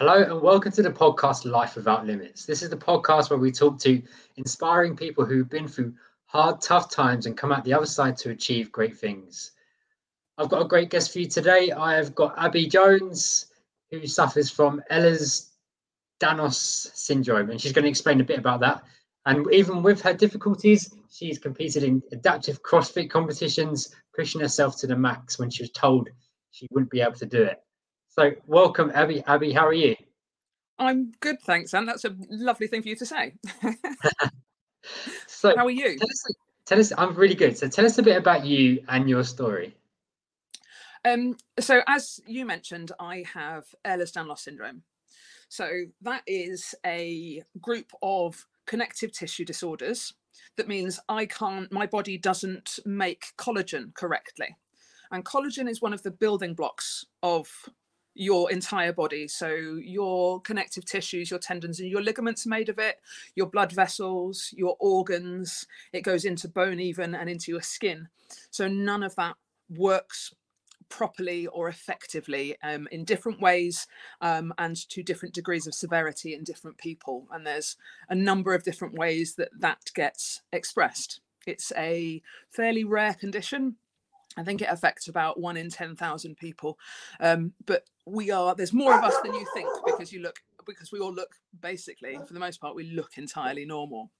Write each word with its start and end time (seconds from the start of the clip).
Hello 0.00 0.22
and 0.22 0.40
welcome 0.40 0.72
to 0.72 0.80
the 0.82 0.90
podcast 0.90 1.44
Life 1.44 1.76
Without 1.76 2.06
Limits. 2.06 2.46
This 2.46 2.62
is 2.62 2.70
the 2.70 2.76
podcast 2.78 3.28
where 3.28 3.38
we 3.38 3.52
talk 3.52 3.78
to 3.80 4.00
inspiring 4.38 4.96
people 4.96 5.26
who've 5.26 5.50
been 5.50 5.68
through 5.68 5.92
hard, 6.24 6.62
tough 6.62 6.90
times 6.90 7.26
and 7.26 7.36
come 7.36 7.52
out 7.52 7.64
the 7.64 7.74
other 7.74 7.84
side 7.84 8.16
to 8.16 8.30
achieve 8.30 8.72
great 8.72 8.96
things. 8.96 9.52
I've 10.38 10.48
got 10.48 10.62
a 10.62 10.68
great 10.68 10.88
guest 10.88 11.12
for 11.12 11.18
you 11.18 11.26
today. 11.26 11.70
I 11.70 11.96
have 11.96 12.14
got 12.14 12.32
Abi 12.38 12.66
Jones, 12.66 13.48
who 13.90 14.06
suffers 14.06 14.50
from 14.50 14.82
Ehlers-Danlos 14.90 16.54
syndrome, 16.96 17.50
and 17.50 17.60
she's 17.60 17.72
going 17.72 17.84
to 17.84 17.90
explain 17.90 18.22
a 18.22 18.24
bit 18.24 18.38
about 18.38 18.60
that. 18.60 18.82
And 19.26 19.46
even 19.52 19.82
with 19.82 20.00
her 20.00 20.14
difficulties, 20.14 20.94
she's 21.10 21.38
competed 21.38 21.82
in 21.82 22.02
adaptive 22.10 22.62
CrossFit 22.62 23.10
competitions, 23.10 23.94
pushing 24.16 24.40
herself 24.40 24.78
to 24.78 24.86
the 24.86 24.96
max 24.96 25.38
when 25.38 25.50
she 25.50 25.62
was 25.62 25.72
told 25.72 26.08
she 26.52 26.66
wouldn't 26.70 26.90
be 26.90 27.02
able 27.02 27.12
to 27.16 27.26
do 27.26 27.42
it. 27.42 27.62
So, 28.10 28.32
welcome, 28.48 28.90
Abi. 28.96 29.22
Abi, 29.28 29.52
how 29.52 29.64
are 29.64 29.72
you? 29.72 29.94
I'm 30.80 31.12
good, 31.20 31.40
thanks, 31.42 31.74
and 31.74 31.86
that's 31.86 32.04
a 32.04 32.16
lovely 32.28 32.66
thing 32.66 32.82
for 32.82 32.88
you 32.88 32.96
to 32.96 33.06
say. 33.06 33.34
so, 35.28 35.54
how 35.56 35.64
are 35.66 35.70
you? 35.70 35.96
Tell 35.96 36.08
us, 36.08 36.24
tell 36.66 36.80
us, 36.80 36.92
I'm 36.98 37.14
really 37.14 37.36
good. 37.36 37.56
So, 37.56 37.68
tell 37.68 37.86
us 37.86 37.98
a 37.98 38.02
bit 38.02 38.16
about 38.16 38.44
you 38.44 38.82
and 38.88 39.08
your 39.08 39.22
story. 39.22 39.76
Um, 41.04 41.36
so, 41.60 41.82
as 41.86 42.18
you 42.26 42.44
mentioned, 42.44 42.90
I 42.98 43.24
have 43.32 43.66
Ehlers-Danlos 43.84 44.40
syndrome. 44.40 44.82
So, 45.48 45.68
that 46.02 46.22
is 46.26 46.74
a 46.84 47.44
group 47.60 47.92
of 48.02 48.44
connective 48.66 49.12
tissue 49.12 49.44
disorders. 49.44 50.14
That 50.56 50.66
means 50.66 50.98
I 51.08 51.26
can't, 51.26 51.70
my 51.70 51.86
body 51.86 52.18
doesn't 52.18 52.80
make 52.84 53.26
collagen 53.38 53.94
correctly. 53.94 54.56
And 55.12 55.24
collagen 55.24 55.68
is 55.68 55.80
one 55.80 55.92
of 55.92 56.02
the 56.02 56.10
building 56.10 56.54
blocks 56.54 57.04
of 57.22 57.48
your 58.20 58.50
entire 58.50 58.92
body. 58.92 59.26
So 59.26 59.48
your 59.48 60.42
connective 60.42 60.84
tissues, 60.84 61.30
your 61.30 61.40
tendons 61.40 61.80
and 61.80 61.88
your 61.88 62.02
ligaments 62.02 62.44
are 62.44 62.50
made 62.50 62.68
of 62.68 62.78
it, 62.78 62.96
your 63.34 63.46
blood 63.46 63.72
vessels, 63.72 64.52
your 64.54 64.76
organs, 64.78 65.66
it 65.94 66.02
goes 66.02 66.26
into 66.26 66.46
bone 66.46 66.80
even 66.80 67.14
and 67.14 67.30
into 67.30 67.50
your 67.50 67.62
skin. 67.62 68.08
So 68.50 68.68
none 68.68 69.02
of 69.02 69.16
that 69.16 69.36
works 69.70 70.34
properly 70.90 71.46
or 71.46 71.70
effectively 71.70 72.56
um, 72.62 72.86
in 72.92 73.04
different 73.04 73.40
ways 73.40 73.86
um, 74.20 74.52
and 74.58 74.76
to 74.90 75.02
different 75.02 75.34
degrees 75.34 75.66
of 75.66 75.72
severity 75.72 76.34
in 76.34 76.44
different 76.44 76.76
people. 76.76 77.26
And 77.30 77.46
there's 77.46 77.76
a 78.10 78.14
number 78.14 78.52
of 78.52 78.64
different 78.64 78.98
ways 78.98 79.36
that 79.36 79.48
that 79.60 79.80
gets 79.94 80.42
expressed. 80.52 81.22
It's 81.46 81.72
a 81.74 82.20
fairly 82.50 82.84
rare 82.84 83.14
condition 83.14 83.76
I 84.36 84.44
think 84.44 84.62
it 84.62 84.68
affects 84.70 85.08
about 85.08 85.40
one 85.40 85.56
in 85.56 85.70
10,000 85.70 86.36
people. 86.36 86.78
Um, 87.18 87.52
but 87.66 87.84
we 88.06 88.30
are, 88.30 88.54
there's 88.54 88.72
more 88.72 88.96
of 88.96 89.04
us 89.04 89.16
than 89.22 89.34
you 89.34 89.46
think 89.54 89.68
because 89.84 90.12
you 90.12 90.20
look, 90.20 90.38
because 90.66 90.92
we 90.92 91.00
all 91.00 91.12
look 91.12 91.34
basically, 91.60 92.18
for 92.26 92.32
the 92.32 92.40
most 92.40 92.60
part, 92.60 92.76
we 92.76 92.92
look 92.92 93.18
entirely 93.18 93.64
normal. 93.64 94.10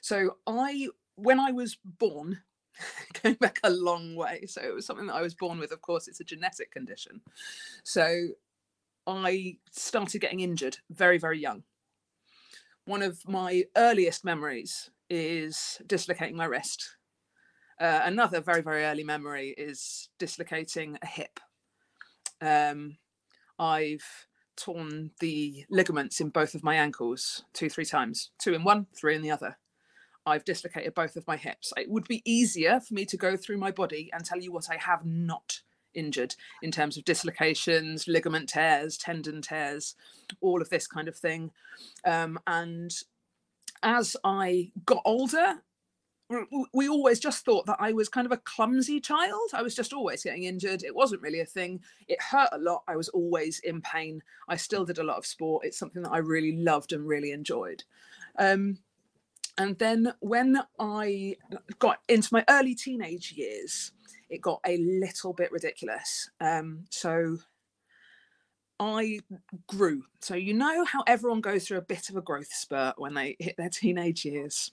So 0.00 0.36
I, 0.46 0.88
when 1.16 1.38
I 1.38 1.52
was 1.52 1.76
born, 1.84 2.38
going 3.22 3.34
back 3.34 3.60
a 3.62 3.70
long 3.70 4.14
way, 4.14 4.46
so 4.46 4.62
it 4.62 4.74
was 4.74 4.86
something 4.86 5.06
that 5.06 5.14
I 5.14 5.22
was 5.22 5.34
born 5.34 5.58
with, 5.58 5.72
of 5.72 5.82
course, 5.82 6.08
it's 6.08 6.20
a 6.20 6.24
genetic 6.24 6.70
condition. 6.70 7.20
So 7.84 8.28
I 9.06 9.58
started 9.70 10.20
getting 10.20 10.40
injured 10.40 10.78
very, 10.90 11.18
very 11.18 11.38
young. 11.38 11.64
One 12.86 13.02
of 13.02 13.28
my 13.28 13.64
earliest 13.76 14.24
memories 14.24 14.90
is 15.10 15.80
dislocating 15.86 16.36
my 16.36 16.46
wrist 16.46 16.96
uh, 17.80 18.00
another 18.04 18.40
very, 18.40 18.62
very 18.62 18.84
early 18.84 19.04
memory 19.04 19.54
is 19.56 20.10
dislocating 20.18 20.98
a 21.02 21.06
hip. 21.06 21.40
Um, 22.40 22.98
I've 23.58 24.26
torn 24.56 25.10
the 25.20 25.64
ligaments 25.70 26.20
in 26.20 26.28
both 26.28 26.54
of 26.54 26.62
my 26.62 26.76
ankles 26.76 27.44
two, 27.54 27.70
three 27.70 27.86
times, 27.86 28.30
two 28.38 28.52
in 28.52 28.62
one, 28.62 28.86
three 28.94 29.16
in 29.16 29.22
the 29.22 29.30
other. 29.30 29.56
I've 30.26 30.44
dislocated 30.44 30.94
both 30.94 31.16
of 31.16 31.26
my 31.26 31.36
hips. 31.36 31.72
It 31.76 31.90
would 31.90 32.06
be 32.06 32.22
easier 32.30 32.78
for 32.80 32.92
me 32.92 33.06
to 33.06 33.16
go 33.16 33.36
through 33.36 33.56
my 33.56 33.70
body 33.70 34.10
and 34.12 34.24
tell 34.24 34.38
you 34.38 34.52
what 34.52 34.68
I 34.70 34.76
have 34.76 35.04
not 35.04 35.62
injured 35.94 36.34
in 36.62 36.70
terms 36.70 36.96
of 36.96 37.04
dislocations, 37.04 38.06
ligament 38.06 38.50
tears, 38.50 38.98
tendon 38.98 39.40
tears, 39.40 39.94
all 40.42 40.60
of 40.60 40.68
this 40.68 40.86
kind 40.86 41.08
of 41.08 41.16
thing. 41.16 41.50
Um, 42.04 42.38
and 42.46 42.94
as 43.82 44.16
I 44.22 44.72
got 44.84 45.00
older 45.06 45.62
we 46.72 46.88
always 46.88 47.18
just 47.18 47.44
thought 47.44 47.66
that 47.66 47.78
I 47.80 47.92
was 47.92 48.08
kind 48.08 48.26
of 48.26 48.32
a 48.32 48.36
clumsy 48.36 49.00
child. 49.00 49.50
I 49.52 49.62
was 49.62 49.74
just 49.74 49.92
always 49.92 50.22
getting 50.22 50.44
injured. 50.44 50.84
It 50.84 50.94
wasn't 50.94 51.22
really 51.22 51.40
a 51.40 51.46
thing. 51.46 51.80
It 52.08 52.22
hurt 52.22 52.50
a 52.52 52.58
lot. 52.58 52.82
I 52.86 52.96
was 52.96 53.08
always 53.08 53.58
in 53.60 53.80
pain. 53.80 54.22
I 54.48 54.56
still 54.56 54.84
did 54.84 54.98
a 54.98 55.04
lot 55.04 55.18
of 55.18 55.26
sport. 55.26 55.66
It's 55.66 55.78
something 55.78 56.02
that 56.02 56.12
I 56.12 56.18
really 56.18 56.56
loved 56.56 56.92
and 56.92 57.06
really 57.06 57.32
enjoyed. 57.32 57.82
Um, 58.38 58.78
and 59.58 59.76
then 59.78 60.12
when 60.20 60.62
I 60.78 61.36
got 61.80 61.98
into 62.08 62.28
my 62.32 62.44
early 62.48 62.74
teenage 62.74 63.32
years, 63.32 63.92
it 64.28 64.40
got 64.40 64.60
a 64.64 64.76
little 64.78 65.32
bit 65.32 65.50
ridiculous. 65.50 66.30
Um, 66.40 66.84
so 66.90 67.38
I 68.78 69.20
grew. 69.66 70.04
So 70.20 70.36
you 70.36 70.54
know 70.54 70.84
how 70.84 71.02
everyone 71.06 71.40
goes 71.40 71.66
through 71.66 71.78
a 71.78 71.82
bit 71.82 72.08
of 72.08 72.16
a 72.16 72.22
growth 72.22 72.52
spurt 72.52 72.98
when 72.98 73.14
they 73.14 73.36
hit 73.40 73.56
their 73.58 73.68
teenage 73.68 74.24
years 74.24 74.70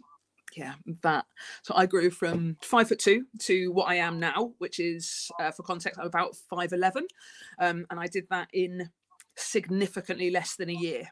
yeah 0.57 0.73
that 1.03 1.25
so 1.61 1.73
i 1.75 1.85
grew 1.85 2.09
from 2.09 2.57
five 2.61 2.87
foot 2.87 2.99
two 2.99 3.25
to 3.39 3.71
what 3.71 3.87
i 3.87 3.95
am 3.95 4.19
now 4.19 4.53
which 4.57 4.79
is 4.79 5.29
uh, 5.39 5.51
for 5.51 5.63
context 5.63 5.99
i'm 5.99 6.07
about 6.07 6.35
5'11 6.51 7.03
um, 7.59 7.85
and 7.89 7.99
i 7.99 8.07
did 8.07 8.27
that 8.29 8.49
in 8.53 8.89
significantly 9.39 10.31
less 10.31 10.55
than 10.55 10.69
a 10.69 10.73
year. 10.73 11.09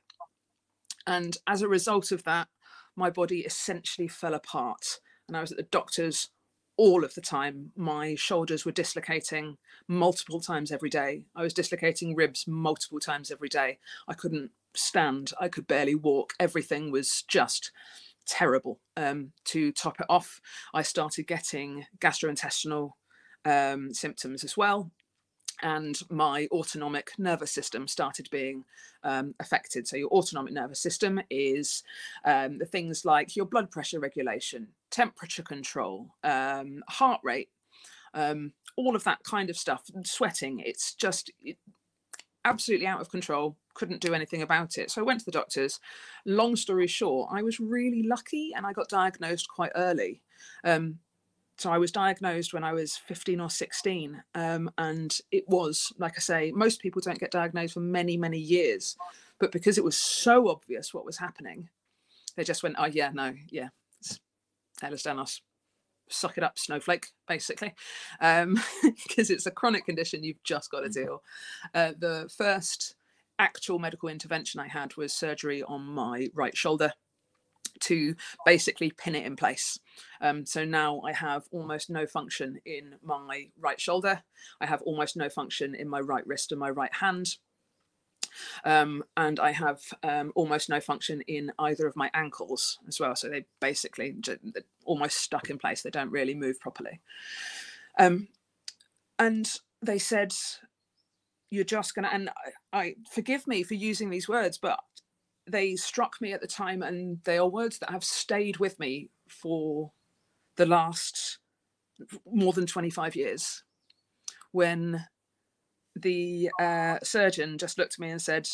And 1.05 1.37
as 1.45 1.61
a 1.61 1.67
result 1.67 2.11
of 2.11 2.23
that 2.23 2.47
my 2.95 3.09
body 3.09 3.41
essentially 3.41 4.07
fell 4.07 4.33
apart 4.33 4.99
and 5.27 5.37
i 5.37 5.41
was 5.41 5.51
at 5.51 5.57
the 5.57 5.63
doctor's 5.63 6.29
all 6.77 7.05
of 7.05 7.13
the 7.13 7.21
time. 7.21 7.71
My 7.77 8.15
shoulders 8.15 8.65
were 8.65 8.71
dislocating 8.73 9.55
multiple 9.87 10.41
times 10.41 10.73
every 10.73 10.89
day. 10.89 11.23
I 11.33 11.41
was 11.41 11.53
dislocating 11.53 12.15
ribs 12.15 12.47
multiple 12.49 12.99
times 12.99 13.31
every 13.31 13.47
day. 13.47 13.79
I 14.09 14.13
couldn't 14.13 14.51
stand 14.77 15.31
i 15.39 15.47
could 15.47 15.67
barely 15.67 15.95
walk 15.95 16.33
everything 16.39 16.91
was 16.91 17.23
just 17.27 17.71
terrible. 18.25 18.79
Um, 18.97 19.31
to 19.45 19.71
top 19.71 19.99
it 19.99 20.05
off, 20.09 20.41
I 20.73 20.81
started 20.81 21.27
getting 21.27 21.85
gastrointestinal 21.99 22.91
um, 23.45 23.93
symptoms 23.93 24.43
as 24.43 24.57
well. 24.57 24.91
And 25.61 25.97
my 26.09 26.47
autonomic 26.51 27.11
nervous 27.17 27.51
system 27.51 27.87
started 27.87 28.27
being 28.29 28.65
um, 29.03 29.33
affected. 29.39 29.87
So, 29.87 29.95
your 29.95 30.09
autonomic 30.09 30.51
nervous 30.53 30.81
system 30.81 31.21
is 31.29 31.81
um, 32.25 32.57
the 32.57 32.65
things 32.65 33.05
like 33.05 33.37
your 33.37 33.45
blood 33.45 33.71
pressure 33.71 34.01
regulation, 34.01 34.67
temperature 34.91 35.43
control, 35.43 36.09
um, 36.25 36.83
heart 36.89 37.21
rate, 37.23 37.49
um, 38.13 38.51
all 38.75 38.97
of 38.97 39.05
that 39.05 39.23
kind 39.23 39.49
of 39.49 39.57
stuff, 39.57 39.83
sweating. 40.03 40.59
It's 40.59 40.93
just 40.93 41.31
it, 41.41 41.57
absolutely 42.43 42.87
out 42.87 42.99
of 42.99 43.09
control 43.09 43.55
couldn't 43.75 44.01
do 44.01 44.13
anything 44.13 44.41
about 44.41 44.77
it. 44.77 44.89
So 44.89 45.01
i 45.01 45.05
went 45.05 45.19
to 45.19 45.25
the 45.25 45.31
doctors. 45.31 45.79
Long 46.25 46.55
story 46.55 46.87
short 46.87 47.29
i 47.31 47.43
was 47.43 47.59
really 47.59 48.03
lucky 48.03 48.51
and 48.55 48.65
i 48.65 48.73
got 48.73 48.89
diagnosed 48.89 49.47
quite 49.47 49.71
early. 49.75 50.21
Um, 50.63 50.99
so 51.57 51.71
i 51.71 51.77
was 51.77 51.89
diagnosed 51.89 52.53
when 52.53 52.65
i 52.65 52.73
was 52.73 52.97
15 52.97 53.39
or 53.39 53.49
16 53.49 54.21
um, 54.33 54.69
and 54.77 55.19
it 55.31 55.45
was 55.47 55.93
like 55.97 56.11
i 56.17 56.19
say 56.19 56.51
most 56.51 56.81
people 56.81 57.01
don't 57.01 57.19
get 57.19 57.31
diagnosed 57.31 57.75
for 57.75 57.79
many 57.79 58.17
many 58.17 58.37
years 58.37 58.97
but 59.39 59.53
because 59.53 59.77
it 59.77 59.83
was 59.83 59.97
so 59.97 60.49
obvious 60.49 60.93
what 60.93 61.05
was 61.05 61.17
happening 61.17 61.69
they 62.35 62.43
just 62.43 62.61
went 62.61 62.75
oh 62.77 62.87
yeah 62.87 63.09
no 63.13 63.33
yeah 63.49 63.69
it's 64.01 64.19
Ehlers-Danlos 64.81 65.39
suck 66.09 66.37
it 66.37 66.43
up 66.43 66.57
snowflake 66.57 67.07
basically. 67.27 67.73
Because 68.19 68.43
um, 68.43 68.61
it's 69.17 69.45
a 69.45 69.51
chronic 69.51 69.85
condition 69.85 70.23
you've 70.23 70.43
just 70.43 70.71
got 70.71 70.81
to 70.81 70.89
mm-hmm. 70.89 71.03
deal. 71.03 71.23
Uh, 71.73 71.93
the 71.97 72.29
first 72.35 72.95
actual 73.39 73.79
medical 73.79 74.09
intervention 74.09 74.59
i 74.59 74.67
had 74.67 74.95
was 74.97 75.13
surgery 75.13 75.63
on 75.63 75.81
my 75.81 76.27
right 76.33 76.55
shoulder 76.55 76.93
to 77.79 78.15
basically 78.45 78.91
pin 78.91 79.15
it 79.15 79.25
in 79.25 79.35
place. 79.35 79.79
Um, 80.21 80.45
so 80.45 80.65
now 80.65 81.01
I 81.01 81.13
have 81.13 81.45
almost 81.51 81.89
no 81.89 82.05
function 82.05 82.59
in 82.65 82.95
my 83.03 83.49
right 83.59 83.79
shoulder. 83.79 84.23
I 84.61 84.65
have 84.65 84.81
almost 84.83 85.17
no 85.17 85.29
function 85.29 85.75
in 85.75 85.89
my 85.89 85.99
right 85.99 86.25
wrist 86.25 86.51
and 86.51 86.59
my 86.59 86.69
right 86.69 86.93
hand. 86.95 87.37
Um, 88.65 89.03
and 89.15 89.39
I 89.39 89.51
have 89.51 89.81
um, 90.03 90.31
almost 90.35 90.69
no 90.69 90.79
function 90.79 91.21
in 91.21 91.51
either 91.57 91.87
of 91.87 91.95
my 91.95 92.09
ankles 92.13 92.79
as 92.87 92.99
well. 92.99 93.15
So 93.15 93.29
they 93.29 93.45
basically 93.61 94.15
almost 94.83 95.17
stuck 95.17 95.49
in 95.49 95.57
place. 95.57 95.81
They 95.81 95.89
don't 95.89 96.11
really 96.11 96.33
move 96.33 96.59
properly. 96.59 96.99
Um, 97.97 98.27
and 99.17 99.49
they 99.81 99.99
said, 99.99 100.33
"You're 101.55 101.63
just 101.63 101.95
gonna." 101.95 102.09
And 102.11 102.29
I, 102.73 102.79
I 102.79 102.95
forgive 103.11 103.47
me 103.47 103.63
for 103.63 103.73
using 103.73 104.09
these 104.09 104.29
words, 104.29 104.57
but 104.57 104.79
they 105.47 105.75
struck 105.75 106.21
me 106.21 106.33
at 106.33 106.41
the 106.41 106.47
time, 106.47 106.83
and 106.83 107.19
they 107.23 107.37
are 107.37 107.47
words 107.47 107.79
that 107.79 107.91
have 107.91 108.03
stayed 108.03 108.57
with 108.57 108.79
me 108.79 109.09
for 109.27 109.91
the 110.55 110.65
last 110.65 111.39
more 112.31 112.53
than 112.53 112.65
25 112.65 113.15
years. 113.15 113.63
When 114.51 115.05
the 115.95 116.49
uh, 116.59 116.99
surgeon 117.03 117.57
just 117.57 117.77
looked 117.77 117.93
at 117.93 117.99
me 117.99 118.09
and 118.09 118.21
said, 118.21 118.47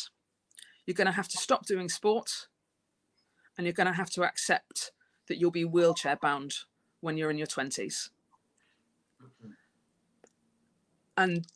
you're 0.86 0.94
going 0.94 1.06
to 1.06 1.12
have 1.12 1.28
to 1.28 1.38
stop 1.38 1.66
doing 1.66 1.88
sport 1.88 2.48
and 3.56 3.66
you're 3.66 3.74
going 3.74 3.86
to 3.86 3.92
have 3.92 4.10
to 4.10 4.22
accept 4.22 4.92
that 5.28 5.38
you'll 5.38 5.50
be 5.50 5.64
wheelchair 5.64 6.16
bound 6.16 6.54
when 7.00 7.16
you're 7.16 7.30
in 7.30 7.38
your 7.38 7.46
20s. 7.46 8.10
And 11.16 11.46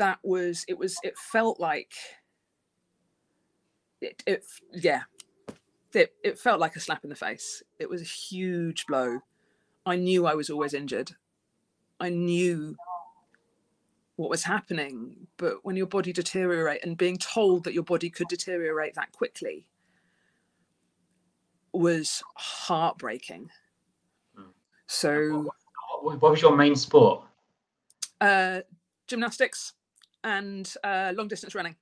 that 0.00 0.18
was, 0.22 0.64
it 0.66 0.78
was, 0.78 0.98
it 1.02 1.16
felt 1.16 1.60
like, 1.60 1.92
it, 4.00 4.22
it 4.26 4.44
yeah, 4.72 5.02
it, 5.92 6.14
it 6.24 6.38
felt 6.38 6.58
like 6.58 6.74
a 6.74 6.80
slap 6.80 7.04
in 7.04 7.10
the 7.10 7.16
face. 7.16 7.62
It 7.78 7.88
was 7.90 8.00
a 8.00 8.04
huge 8.04 8.86
blow. 8.86 9.20
I 9.84 9.96
knew 9.96 10.26
I 10.26 10.34
was 10.34 10.48
always 10.48 10.72
injured. 10.72 11.12
I 12.00 12.08
knew 12.08 12.76
what 14.16 14.30
was 14.30 14.44
happening. 14.44 15.26
But 15.36 15.64
when 15.64 15.76
your 15.76 15.86
body 15.86 16.12
deteriorate 16.12 16.82
and 16.82 16.96
being 16.96 17.18
told 17.18 17.64
that 17.64 17.74
your 17.74 17.82
body 17.84 18.08
could 18.08 18.28
deteriorate 18.28 18.94
that 18.94 19.12
quickly 19.12 19.66
was 21.72 22.22
heartbreaking. 22.36 23.50
Mm. 24.38 24.44
So, 24.86 25.52
What, 26.02 26.20
what 26.22 26.30
was 26.30 26.42
your 26.42 26.56
main 26.56 26.74
sport? 26.74 27.24
uh, 28.22 28.60
gymnastics 29.06 29.74
and 30.24 30.72
uh, 30.84 31.12
long 31.16 31.28
distance 31.28 31.54
running. 31.54 31.76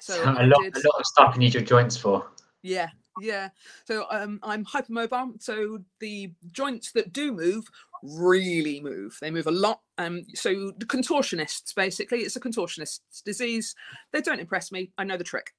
So, 0.00 0.14
a 0.38 0.46
lot, 0.46 0.62
did- 0.62 0.76
a 0.76 0.88
lot 0.88 0.98
of 0.98 1.06
stuff 1.06 1.34
you 1.34 1.40
need 1.40 1.54
your 1.54 1.62
joints 1.62 1.96
for. 1.96 2.26
Yeah, 2.62 2.88
yeah. 3.20 3.48
So 3.86 4.06
um, 4.10 4.38
I'm 4.42 4.64
hypermobile. 4.64 5.42
So 5.42 5.78
the 6.00 6.32
joints 6.52 6.92
that 6.92 7.12
do 7.12 7.32
move 7.32 7.66
really 8.02 8.80
move. 8.80 9.16
They 9.20 9.30
move 9.30 9.46
a 9.46 9.52
lot. 9.52 9.80
Um, 9.98 10.24
so 10.34 10.72
the 10.78 10.86
contortionists, 10.86 11.74
basically, 11.74 12.20
it's 12.20 12.36
a 12.36 12.40
contortionist's 12.40 13.22
disease. 13.22 13.74
They 14.12 14.20
don't 14.20 14.40
impress 14.40 14.72
me. 14.72 14.90
I 14.98 15.04
know 15.04 15.16
the 15.16 15.24
trick. 15.24 15.54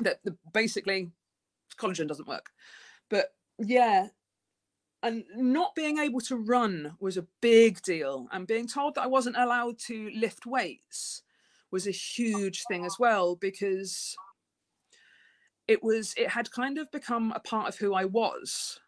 That 0.00 0.18
the, 0.24 0.36
basically 0.52 1.10
collagen 1.78 2.08
doesn't 2.08 2.28
work. 2.28 2.50
But 3.10 3.34
yeah, 3.58 4.08
and 5.04 5.24
not 5.36 5.74
being 5.74 5.98
able 5.98 6.20
to 6.22 6.36
run 6.36 6.96
was 6.98 7.18
a 7.18 7.26
big 7.42 7.82
deal. 7.82 8.26
And 8.32 8.46
being 8.46 8.66
told 8.66 8.94
that 8.94 9.02
I 9.02 9.06
wasn't 9.06 9.36
allowed 9.36 9.78
to 9.80 10.10
lift 10.14 10.46
weights 10.46 11.22
was 11.70 11.86
a 11.86 11.90
huge 11.90 12.62
thing 12.68 12.86
as 12.86 12.96
well 12.98 13.36
because 13.36 14.16
it 15.68 15.82
was 15.82 16.14
it 16.16 16.30
had 16.30 16.50
kind 16.50 16.78
of 16.78 16.90
become 16.90 17.32
a 17.32 17.40
part 17.40 17.68
of 17.68 17.76
who 17.76 17.92
I 17.92 18.06
was. 18.06 18.80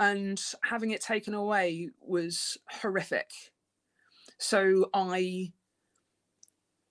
And 0.00 0.42
having 0.64 0.90
it 0.90 1.02
taken 1.02 1.34
away 1.34 1.90
was 2.00 2.56
horrific. 2.80 3.30
So 4.38 4.88
I, 4.94 5.52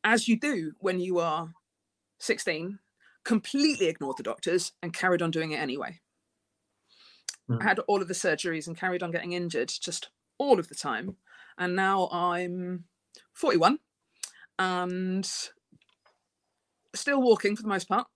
as 0.03 0.27
you 0.27 0.39
do 0.39 0.73
when 0.79 0.99
you 0.99 1.17
are 1.17 1.53
16, 2.19 2.77
completely 3.23 3.87
ignored 3.87 4.17
the 4.17 4.23
doctors 4.23 4.73
and 4.83 4.93
carried 4.93 5.23
on 5.23 5.31
doing 5.31 5.53
it 5.53 5.59
anyway. 5.59 5.99
Mm. 7.49 7.61
I 7.61 7.63
had 7.63 7.79
all 7.79 8.01
of 8.01 8.07
the 8.07 8.13
surgeries 8.13 8.67
and 8.67 8.77
carried 8.77 9.03
on 9.03 9.11
getting 9.11 9.33
injured 9.33 9.69
just 9.69 10.09
all 10.37 10.59
of 10.59 10.67
the 10.67 10.75
time. 10.75 11.17
And 11.57 11.75
now 11.75 12.09
I'm 12.11 12.85
41 13.33 13.79
and 14.59 15.29
still 16.95 17.21
walking 17.21 17.55
for 17.55 17.63
the 17.63 17.69
most 17.69 17.87
part. 17.87 18.07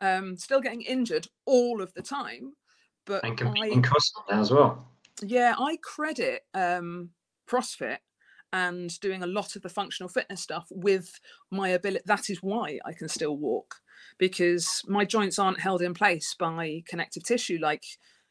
Um, 0.00 0.36
still 0.36 0.60
getting 0.60 0.82
injured 0.82 1.28
all 1.44 1.82
of 1.82 1.92
the 1.94 2.02
time, 2.02 2.54
but 3.04 3.22
And 3.22 3.34
I, 3.34 3.36
competing 3.36 3.82
now 3.82 4.40
as 4.40 4.50
well. 4.50 4.88
yeah, 5.22 5.54
I 5.58 5.76
credit 5.82 6.42
um, 6.54 7.10
CrossFit 7.46 7.98
and 8.52 8.98
doing 9.00 9.22
a 9.22 9.28
lot 9.28 9.56
of 9.56 9.62
the 9.62 9.68
functional 9.68 10.08
fitness 10.08 10.40
stuff 10.40 10.66
with 10.70 11.20
my 11.50 11.68
ability. 11.68 12.02
That 12.06 12.30
is 12.30 12.42
why 12.42 12.78
I 12.84 12.92
can 12.92 13.08
still 13.08 13.36
walk 13.36 13.76
because 14.18 14.82
my 14.86 15.04
joints 15.04 15.38
aren't 15.38 15.60
held 15.60 15.82
in 15.82 15.94
place 15.94 16.34
by 16.38 16.82
connective 16.86 17.24
tissue 17.24 17.58
like 17.60 17.84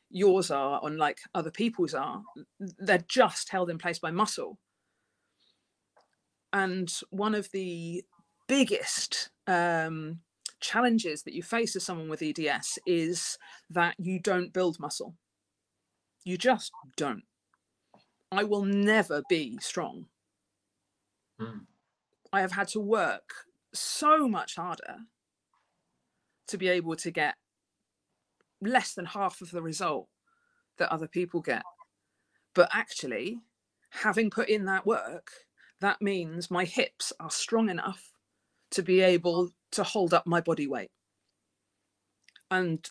yours 0.09 0.51
are, 0.51 0.79
and 0.83 0.97
like 0.97 1.19
other 1.35 1.51
people's 1.51 1.93
are. 1.93 2.23
They're 2.59 3.05
just 3.07 3.49
held 3.49 3.69
in 3.69 3.77
place 3.77 3.99
by 3.99 4.11
muscle. 4.11 4.57
And 6.51 6.91
one 7.11 7.35
of 7.35 7.51
the 7.51 8.03
biggest 8.47 9.29
um, 9.45 10.19
challenges 10.59 11.23
that 11.23 11.33
you 11.33 11.43
face 11.43 11.75
as 11.75 11.83
someone 11.83 12.09
with 12.09 12.23
EDS 12.23 12.79
is 12.85 13.37
that 13.69 13.95
you 13.99 14.19
don't 14.19 14.51
build 14.51 14.79
muscle. 14.79 15.15
You 16.23 16.37
just 16.37 16.71
don't. 16.97 17.23
I 18.31 18.43
will 18.43 18.63
never 18.63 19.23
be 19.27 19.57
strong. 19.59 20.05
Mm. 21.39 21.65
I 22.31 22.41
have 22.41 22.51
had 22.51 22.67
to 22.69 22.79
work 22.79 23.29
so 23.73 24.27
much 24.27 24.55
harder 24.55 24.97
to 26.47 26.57
be 26.57 26.67
able 26.67 26.95
to 26.95 27.11
get 27.11 27.35
less 28.61 28.93
than 28.93 29.05
half 29.05 29.41
of 29.41 29.51
the 29.51 29.61
result 29.61 30.07
that 30.77 30.91
other 30.91 31.07
people 31.07 31.41
get. 31.41 31.63
But 32.53 32.69
actually, 32.73 33.39
having 33.89 34.29
put 34.29 34.49
in 34.49 34.65
that 34.65 34.85
work, 34.85 35.31
that 35.81 36.01
means 36.01 36.51
my 36.51 36.65
hips 36.65 37.13
are 37.19 37.31
strong 37.31 37.69
enough 37.69 38.11
to 38.71 38.83
be 38.83 39.01
able 39.01 39.49
to 39.71 39.83
hold 39.83 40.13
up 40.13 40.27
my 40.27 40.41
body 40.41 40.67
weight. 40.67 40.91
And 42.51 42.87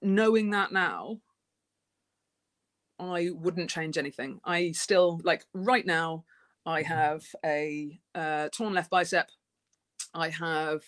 knowing 0.00 0.50
that 0.50 0.72
now, 0.72 1.18
I 3.02 3.30
wouldn't 3.30 3.70
change 3.70 3.98
anything. 3.98 4.40
I 4.44 4.72
still 4.72 5.20
like 5.24 5.44
right 5.52 5.86
now. 5.86 6.24
I 6.64 6.82
have 6.82 7.24
a 7.44 7.98
uh, 8.14 8.48
torn 8.50 8.74
left 8.74 8.90
bicep. 8.90 9.28
I 10.14 10.28
have 10.28 10.82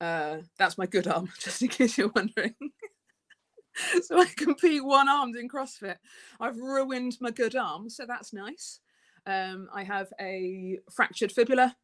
uh, 0.00 0.38
that's 0.58 0.78
my 0.78 0.86
good 0.86 1.06
arm, 1.06 1.30
just 1.38 1.62
in 1.62 1.68
case 1.68 1.96
you're 1.96 2.12
wondering. 2.14 2.54
so 4.02 4.18
I 4.18 4.26
compete 4.36 4.84
one 4.84 5.08
armed 5.08 5.36
in 5.36 5.48
CrossFit. 5.48 5.96
I've 6.40 6.58
ruined 6.58 7.16
my 7.20 7.30
good 7.30 7.56
arm, 7.56 7.88
so 7.88 8.04
that's 8.06 8.32
nice. 8.32 8.80
Um, 9.26 9.68
I 9.74 9.84
have 9.84 10.12
a 10.20 10.78
fractured 10.90 11.32
fibula, 11.32 11.76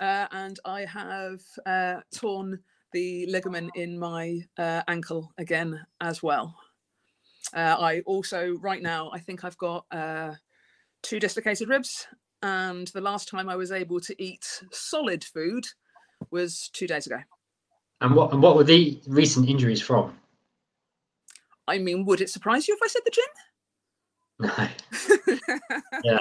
uh, 0.00 0.26
and 0.30 0.58
I 0.64 0.84
have 0.84 1.40
uh, 1.64 2.00
torn 2.14 2.60
the 2.92 3.26
ligament 3.26 3.72
in 3.74 3.98
my 3.98 4.40
uh, 4.58 4.82
ankle 4.88 5.32
again 5.38 5.84
as 6.00 6.22
well. 6.22 6.56
Uh, 7.54 7.76
I 7.78 8.00
also, 8.06 8.56
right 8.58 8.82
now, 8.82 9.10
I 9.12 9.20
think 9.20 9.44
I've 9.44 9.58
got 9.58 9.86
uh, 9.90 10.34
two 11.02 11.20
dislocated 11.20 11.68
ribs. 11.68 12.06
And 12.42 12.88
the 12.88 13.00
last 13.00 13.28
time 13.28 13.48
I 13.48 13.56
was 13.56 13.72
able 13.72 14.00
to 14.00 14.22
eat 14.22 14.62
solid 14.72 15.24
food 15.24 15.66
was 16.30 16.70
two 16.72 16.86
days 16.86 17.06
ago. 17.06 17.18
And 18.00 18.14
what 18.14 18.32
and 18.32 18.42
what 18.42 18.56
were 18.56 18.64
the 18.64 19.00
recent 19.06 19.48
injuries 19.48 19.80
from? 19.80 20.14
I 21.66 21.78
mean, 21.78 22.04
would 22.04 22.20
it 22.20 22.30
surprise 22.30 22.68
you 22.68 22.74
if 22.74 22.80
I 22.82 22.88
said 22.88 23.02
the 23.04 23.10
gym? 23.10 23.24
No. 24.38 24.68
yeah. 26.04 26.20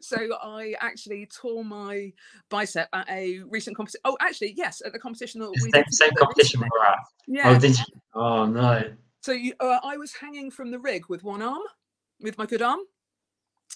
So 0.00 0.16
I 0.42 0.74
actually 0.80 1.26
tore 1.26 1.64
my 1.64 2.12
bicep 2.50 2.88
at 2.92 3.08
a 3.10 3.40
recent 3.48 3.76
competition. 3.76 4.00
Oh, 4.04 4.16
actually, 4.20 4.54
yes, 4.56 4.82
at 4.84 4.92
the 4.92 4.98
competition 4.98 5.40
that 5.40 5.50
we 5.50 5.70
Same, 5.70 5.82
did 5.82 5.94
same 5.94 6.10
competition 6.16 6.60
we 6.60 6.68
were 6.70 6.84
at. 6.84 6.98
Yeah. 7.26 7.50
Oh, 7.50 7.58
did 7.58 7.78
you? 7.78 7.84
Oh 8.14 8.46
no. 8.46 8.92
So 9.24 9.32
you, 9.32 9.54
uh, 9.58 9.78
I 9.82 9.96
was 9.96 10.12
hanging 10.12 10.50
from 10.50 10.70
the 10.70 10.78
rig 10.78 11.06
with 11.08 11.24
one 11.24 11.40
arm, 11.40 11.62
with 12.20 12.36
my 12.36 12.44
good 12.44 12.60
arm, 12.60 12.80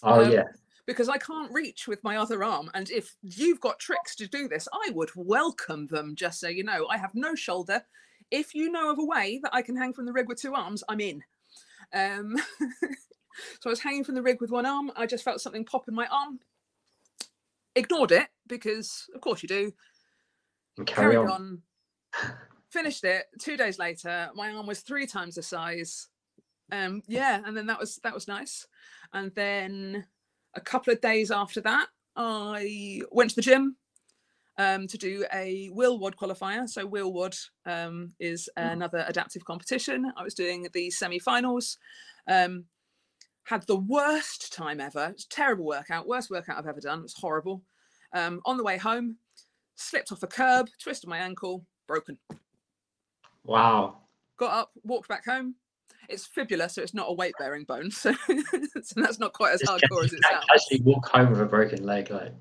Oh 0.02 0.22
Um, 0.22 0.30
yeah. 0.30 0.44
because 0.84 1.08
I 1.08 1.16
can't 1.16 1.50
reach 1.50 1.88
with 1.88 2.04
my 2.04 2.18
other 2.18 2.44
arm. 2.44 2.70
And 2.74 2.90
if 2.90 3.16
you've 3.22 3.58
got 3.58 3.78
tricks 3.78 4.14
to 4.16 4.28
do 4.28 4.46
this, 4.46 4.68
I 4.70 4.90
would 4.90 5.08
welcome 5.16 5.86
them. 5.86 6.14
Just 6.14 6.38
so 6.40 6.48
you 6.48 6.64
know, 6.64 6.86
I 6.88 6.98
have 6.98 7.14
no 7.14 7.34
shoulder. 7.34 7.82
If 8.30 8.54
you 8.54 8.70
know 8.70 8.90
of 8.90 8.98
a 8.98 9.04
way 9.06 9.40
that 9.42 9.54
I 9.54 9.62
can 9.62 9.74
hang 9.74 9.94
from 9.94 10.04
the 10.04 10.12
rig 10.12 10.28
with 10.28 10.38
two 10.38 10.52
arms, 10.54 10.84
I'm 10.86 11.00
in. 11.00 11.24
Um, 11.94 12.36
so 12.60 13.68
I 13.68 13.70
was 13.70 13.80
hanging 13.80 14.04
from 14.04 14.16
the 14.16 14.22
rig 14.22 14.42
with 14.42 14.50
one 14.50 14.66
arm. 14.66 14.92
I 14.96 15.06
just 15.06 15.24
felt 15.24 15.40
something 15.40 15.64
pop 15.64 15.88
in 15.88 15.94
my 15.94 16.08
arm. 16.08 16.40
Ignored 17.74 18.12
it 18.12 18.28
because, 18.46 19.06
of 19.14 19.22
course, 19.22 19.42
you 19.42 19.48
do. 19.48 19.72
And 20.76 20.86
carry 20.86 21.14
Carried 21.14 21.30
on. 21.30 21.62
on. 22.22 22.32
Finished 22.70 23.04
it. 23.04 23.26
Two 23.40 23.56
days 23.56 23.78
later, 23.78 24.30
my 24.34 24.52
arm 24.52 24.66
was 24.66 24.80
three 24.80 25.06
times 25.06 25.36
the 25.36 25.42
size. 25.42 26.08
Um, 26.70 27.02
yeah, 27.06 27.40
and 27.44 27.56
then 27.56 27.66
that 27.66 27.78
was 27.78 27.96
that 28.02 28.14
was 28.14 28.28
nice. 28.28 28.66
And 29.12 29.34
then 29.34 30.04
a 30.54 30.60
couple 30.60 30.92
of 30.92 31.00
days 31.00 31.30
after 31.30 31.60
that, 31.62 31.88
I 32.16 33.00
went 33.10 33.30
to 33.30 33.36
the 33.36 33.42
gym 33.42 33.76
um, 34.58 34.86
to 34.88 34.98
do 34.98 35.24
a 35.32 35.70
WheelWOD 35.72 36.16
qualifier. 36.16 36.68
So 36.68 36.86
WheelWOD 36.86 37.38
um, 37.64 38.14
is 38.18 38.50
Mhm. 38.58 38.72
another 38.72 39.04
adaptive 39.08 39.44
competition. 39.44 40.12
I 40.16 40.22
was 40.22 40.34
doing 40.34 40.68
the 40.72 40.90
semi-finals. 40.90 41.78
Um, 42.26 42.66
had 43.44 43.66
the 43.66 43.76
worst 43.76 44.52
time 44.52 44.78
ever. 44.78 45.06
It 45.06 45.14
was 45.14 45.24
a 45.24 45.28
terrible 45.30 45.64
workout, 45.64 46.06
worst 46.06 46.28
workout 46.28 46.58
I've 46.58 46.66
ever 46.66 46.80
done. 46.80 46.98
It 46.98 47.02
was 47.02 47.14
horrible. 47.14 47.64
Um, 48.12 48.42
on 48.44 48.58
the 48.58 48.64
way 48.64 48.76
home, 48.76 49.16
slipped 49.74 50.12
off 50.12 50.22
a 50.22 50.26
curb, 50.26 50.68
twisted 50.78 51.08
my 51.08 51.16
ankle, 51.16 51.64
broken. 51.86 52.18
Wow. 53.48 53.96
Got 54.36 54.52
up, 54.52 54.70
walked 54.84 55.08
back 55.08 55.24
home. 55.24 55.54
It's 56.10 56.26
fibula, 56.26 56.68
so 56.68 56.82
it's 56.82 56.92
not 56.92 57.06
a 57.08 57.12
weight 57.14 57.32
bearing 57.38 57.64
bone. 57.64 57.90
So, 57.90 58.12
so 58.82 59.00
that's 59.00 59.18
not 59.18 59.32
quite 59.32 59.54
as 59.54 59.60
Just 59.60 59.72
hardcore 59.72 60.04
as 60.04 60.12
it 60.12 60.20
sounds. 60.30 60.44
Actually, 60.54 60.82
walk 60.82 61.08
home 61.08 61.30
with 61.30 61.40
a 61.40 61.46
broken 61.46 61.82
leg, 61.82 62.10
like 62.10 62.34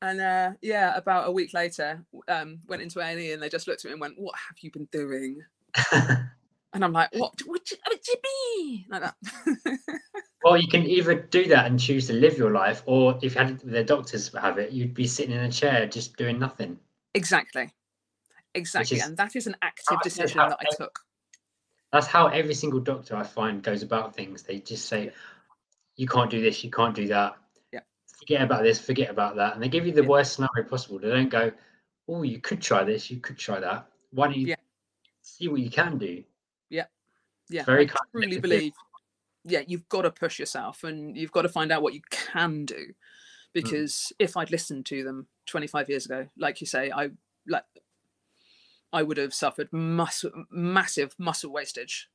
And 0.00 0.20
uh, 0.20 0.52
yeah, 0.62 0.96
about 0.96 1.28
a 1.28 1.32
week 1.32 1.52
later, 1.52 2.04
um, 2.28 2.60
went 2.68 2.80
into 2.80 3.00
A&E 3.00 3.32
and 3.32 3.42
they 3.42 3.48
just 3.48 3.66
looked 3.66 3.84
at 3.84 3.88
me 3.88 3.92
and 3.92 4.00
went, 4.00 4.14
"What 4.18 4.36
have 4.36 4.56
you 4.60 4.70
been 4.70 4.88
doing?" 4.92 5.40
and 5.92 6.84
I'm 6.84 6.92
like, 6.92 7.10
"What? 7.12 7.34
What 7.44 7.64
do 7.64 7.76
what 7.84 8.00
do 8.00 8.12
you 8.12 8.64
mean?" 8.64 8.84
Like 8.88 9.02
that. 9.02 9.16
well, 10.44 10.56
you 10.56 10.68
can 10.68 10.86
either 10.86 11.14
do 11.14 11.46
that 11.48 11.66
and 11.66 11.78
choose 11.78 12.06
to 12.06 12.12
live 12.12 12.38
your 12.38 12.52
life, 12.52 12.84
or 12.86 13.18
if 13.20 13.34
you 13.34 13.40
had 13.40 13.58
the 13.60 13.82
doctors 13.82 14.32
have 14.34 14.58
it, 14.58 14.70
you'd 14.70 14.94
be 14.94 15.08
sitting 15.08 15.34
in 15.34 15.40
a 15.40 15.50
chair 15.50 15.88
just 15.88 16.16
doing 16.16 16.38
nothing. 16.38 16.78
exactly, 17.14 17.72
exactly, 18.54 18.98
is- 18.98 19.04
and 19.06 19.16
that 19.16 19.36
is 19.36 19.46
an 19.46 19.56
active 19.62 19.98
decision 20.02 20.38
that 20.38 20.58
I 20.60 20.64
took. 20.76 20.98
That's 21.92 22.06
how 22.06 22.28
every 22.28 22.54
single 22.54 22.80
doctor 22.80 23.16
I 23.16 23.24
find 23.24 23.62
goes 23.62 23.82
about 23.82 24.14
things. 24.14 24.42
They 24.44 24.60
just 24.60 24.86
say, 24.86 25.06
Yeah. 25.06 25.10
"You 25.96 26.06
can't 26.06 26.30
do 26.30 26.40
this. 26.40 26.62
You 26.62 26.70
can't 26.70 26.94
do 26.94 27.08
that. 27.08 27.36
Yeah. 27.72 27.80
Forget 28.18 28.42
about 28.42 28.62
this. 28.62 28.80
Forget 28.80 29.10
about 29.10 29.36
that." 29.36 29.54
And 29.54 29.62
they 29.62 29.68
give 29.68 29.86
you 29.86 29.92
the 29.92 30.02
Yeah. 30.02 30.08
worst 30.08 30.34
scenario 30.34 30.68
possible. 30.68 30.98
They 31.00 31.08
don't 31.10 31.28
go, 31.28 31.52
"Oh, 32.06 32.22
you 32.22 32.40
could 32.40 32.62
try 32.62 32.84
this. 32.84 33.10
You 33.10 33.18
could 33.20 33.38
try 33.38 33.58
that. 33.60 33.90
Why 34.10 34.26
don't 34.26 34.36
you 34.36 34.46
Yeah. 34.48 34.56
see 35.22 35.48
what 35.48 35.60
you 35.60 35.70
can 35.70 35.98
do?" 35.98 36.22
Yeah, 36.68 36.86
Yeah. 37.48 37.64
very 37.64 37.84
I 37.84 37.86
kind 37.86 38.06
of 38.06 38.12
truly 38.12 38.38
believe. 38.40 38.72
Yeah, 39.42 39.64
you've 39.66 39.88
got 39.88 40.02
to 40.02 40.10
push 40.10 40.38
yourself, 40.38 40.84
and 40.84 41.16
you've 41.16 41.32
got 41.32 41.42
to 41.42 41.48
find 41.48 41.72
out 41.72 41.82
what 41.82 41.94
you 41.94 42.02
can 42.10 42.66
do. 42.66 42.88
Mm. 42.90 42.94
Because 43.52 44.12
if 44.18 44.36
I'd 44.36 44.50
listened 44.52 44.86
to 44.86 45.02
them 45.02 45.26
25 45.46 45.88
years 45.88 46.04
ago, 46.04 46.28
like 46.36 46.60
you 46.60 46.66
say, 46.68 46.92
I 46.92 47.10
like 47.48 47.64
I 48.92 49.02
would 49.02 49.16
have 49.18 49.32
suffered 49.34 49.72
mus- 49.72 50.24
massive 50.50 51.14
muscle 51.18 51.52
wastage, 51.52 52.08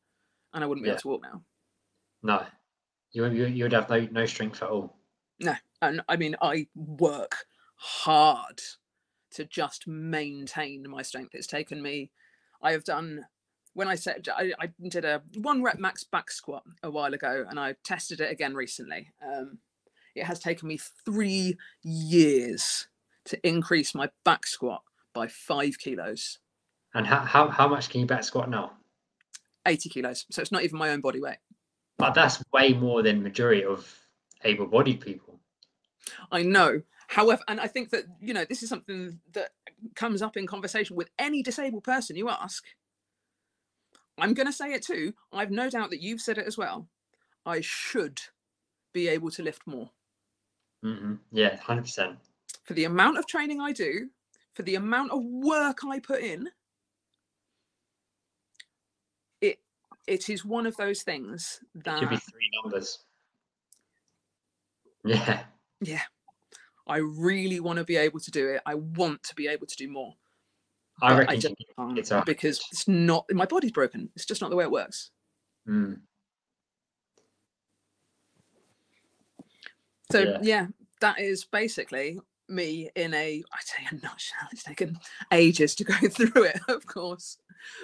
and 0.53 0.63
I 0.63 0.67
wouldn't 0.67 0.83
be 0.83 0.89
Yeah. 0.89 0.93
able 0.95 1.01
to 1.01 1.07
walk 1.07 1.21
now. 1.23 1.43
No, 2.23 2.45
you 3.11 3.25
you 3.27 3.45
you 3.45 3.63
would 3.65 3.73
have 3.73 3.89
no 3.89 3.99
no 4.11 4.25
strength 4.25 4.61
at 4.61 4.69
all. 4.69 4.97
No, 5.39 5.55
and 5.81 6.01
I 6.09 6.15
mean, 6.17 6.35
I 6.41 6.67
work 6.75 7.45
hard 7.75 8.61
to 9.31 9.45
just 9.45 9.87
maintain 9.87 10.89
my 10.89 11.01
strength. 11.01 11.35
It's 11.35 11.47
taken 11.47 11.81
me. 11.81 12.11
I 12.61 12.71
have 12.71 12.83
done 12.85 13.27
when 13.73 13.87
I 13.89 13.95
said 13.95 14.27
I, 14.33 14.53
I 14.59 14.67
did 14.87 15.03
a 15.05 15.21
one 15.35 15.61
rep 15.61 15.77
max 15.77 16.03
back 16.03 16.31
squat 16.31 16.63
a 16.83 16.89
while 16.89 17.13
ago, 17.13 17.45
and 17.49 17.59
I 17.59 17.75
tested 17.83 18.21
it 18.21 18.31
again 18.31 18.53
recently. 18.55 19.11
Um, 19.25 19.59
it 20.15 20.23
has 20.23 20.39
taken 20.39 20.67
me 20.69 20.77
three 20.77 21.57
years 21.83 22.87
to 23.25 23.47
increase 23.47 23.93
my 23.93 24.09
back 24.23 24.47
squat 24.47 24.83
by 25.13 25.27
five 25.27 25.77
kilos, 25.77 26.39
And 26.95 27.05
how 27.05 27.19
how, 27.19 27.49
how 27.49 27.67
much 27.67 27.89
can 27.89 28.01
you 28.01 28.07
back 28.07 28.23
squat 28.23 28.49
now? 28.49 28.71
80 29.67 29.89
kilos. 29.89 30.25
So 30.31 30.41
it's 30.41 30.51
not 30.51 30.63
even 30.63 30.79
my 30.79 30.89
own 30.89 31.01
body 31.01 31.19
weight. 31.21 31.37
But 31.97 32.13
that's 32.13 32.43
way 32.51 32.73
more 32.73 33.03
than 33.03 33.21
majority 33.23 33.63
of 33.63 33.87
able-bodied 34.43 35.01
people. 35.01 35.39
I 36.31 36.43
know. 36.43 36.81
However, 37.07 37.41
and 37.47 37.59
I 37.59 37.67
think 37.67 37.89
that, 37.91 38.03
you 38.19 38.33
know, 38.33 38.45
this 38.45 38.63
is 38.63 38.69
something 38.69 39.19
that 39.33 39.51
comes 39.95 40.21
up 40.21 40.37
in 40.37 40.45
conversation 40.47 40.95
with 40.95 41.09
any 41.19 41.41
disabled 41.43 41.83
person 41.83 42.15
you 42.15 42.29
ask. 42.29 42.63
I'm 44.17 44.33
going 44.33 44.47
to 44.47 44.53
say 44.53 44.73
it 44.73 44.83
too. 44.83 45.13
I've 45.31 45.51
no 45.51 45.69
doubt 45.69 45.89
that 45.91 46.01
you've 46.01 46.21
said 46.21 46.37
it 46.37 46.47
as 46.47 46.57
well. 46.57 46.87
I 47.45 47.61
should 47.61 48.21
be 48.93 49.07
able 49.07 49.29
to 49.31 49.43
lift 49.43 49.63
more 49.65 49.91
hmm 50.83 51.15
Yeah, 51.31 51.55
hundred 51.57 51.83
percent. 51.83 52.17
for 52.63 52.73
the 52.73 52.85
amount 52.85 53.17
of 53.17 53.27
training 53.27 53.59
I 53.61 53.71
do, 53.71 54.09
for 54.53 54.63
the 54.63 54.75
amount 54.75 55.11
of 55.11 55.23
work 55.23 55.79
I 55.85 55.99
put 55.99 56.21
in. 56.21 56.49
It 60.07 60.13
it 60.13 60.29
is 60.29 60.45
one 60.45 60.65
of 60.65 60.77
those 60.77 61.03
things 61.03 61.59
that 61.75 61.99
Should 61.99 62.09
be 62.09 62.17
three 62.17 62.49
numbers. 62.63 62.99
Yeah, 65.03 65.43
yeah, 65.81 66.01
I 66.87 66.97
really 66.97 67.59
want 67.59 67.77
to 67.77 67.85
be 67.85 67.95
able 67.95 68.19
to 68.19 68.31
do 68.31 68.49
it. 68.49 68.61
I 68.65 68.75
want 68.75 69.21
to 69.23 69.35
be 69.35 69.47
able 69.47 69.67
to 69.67 69.75
do 69.75 69.87
more. 69.87 70.15
I 71.01 71.17
reckon. 71.17 71.39
just 71.39 71.55
can't 71.77 71.97
it's 71.97 72.11
because 72.25 72.59
it's 72.71 72.87
not 72.87 73.25
my 73.31 73.45
body's 73.45 73.71
broken. 73.71 74.09
It's 74.15 74.25
just 74.25 74.41
not 74.41 74.49
the 74.49 74.55
way 74.55 74.63
it 74.63 74.71
works. 74.71 75.11
Mm, 75.67 75.99
So 80.11 80.19
Yeah. 80.19 80.37
yeah, 80.41 80.67
that 81.01 81.19
is 81.19 81.45
basically 81.45 82.19
me 82.47 82.89
in 82.95 83.13
a 83.13 83.43
I'd 83.51 83.63
say 83.63 83.87
a 83.91 83.95
nutshell. 83.95 84.47
It's 84.51 84.63
taken 84.63 84.99
ages 85.31 85.75
to 85.75 85.83
go 85.83 85.93
through 86.09 86.43
it, 86.43 86.59
of 86.67 86.85
course. 86.85 87.37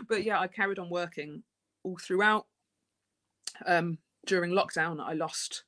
But 0.07 0.23
yeah, 0.23 0.39
I 0.39 0.47
carried 0.47 0.79
on 0.79 0.89
working 0.89 1.43
all 1.83 1.97
throughout. 1.97 2.45
Um, 3.65 3.99
during 4.25 4.51
lockdown, 4.51 4.99
I 4.99 5.13
lost 5.13 5.63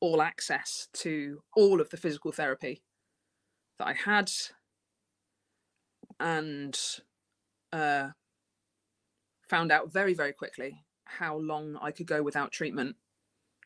all 0.00 0.20
access 0.20 0.88
to 0.92 1.42
all 1.56 1.80
of 1.80 1.90
the 1.90 1.96
physical 1.96 2.32
therapy 2.32 2.82
that 3.78 3.86
I 3.86 3.92
had, 3.92 4.30
and 6.20 6.78
uh, 7.72 8.08
found 9.48 9.70
out 9.70 9.92
very 9.92 10.14
very 10.14 10.32
quickly 10.32 10.84
how 11.04 11.36
long 11.36 11.78
I 11.80 11.90
could 11.90 12.06
go 12.06 12.22
without 12.22 12.52
treatment 12.52 12.96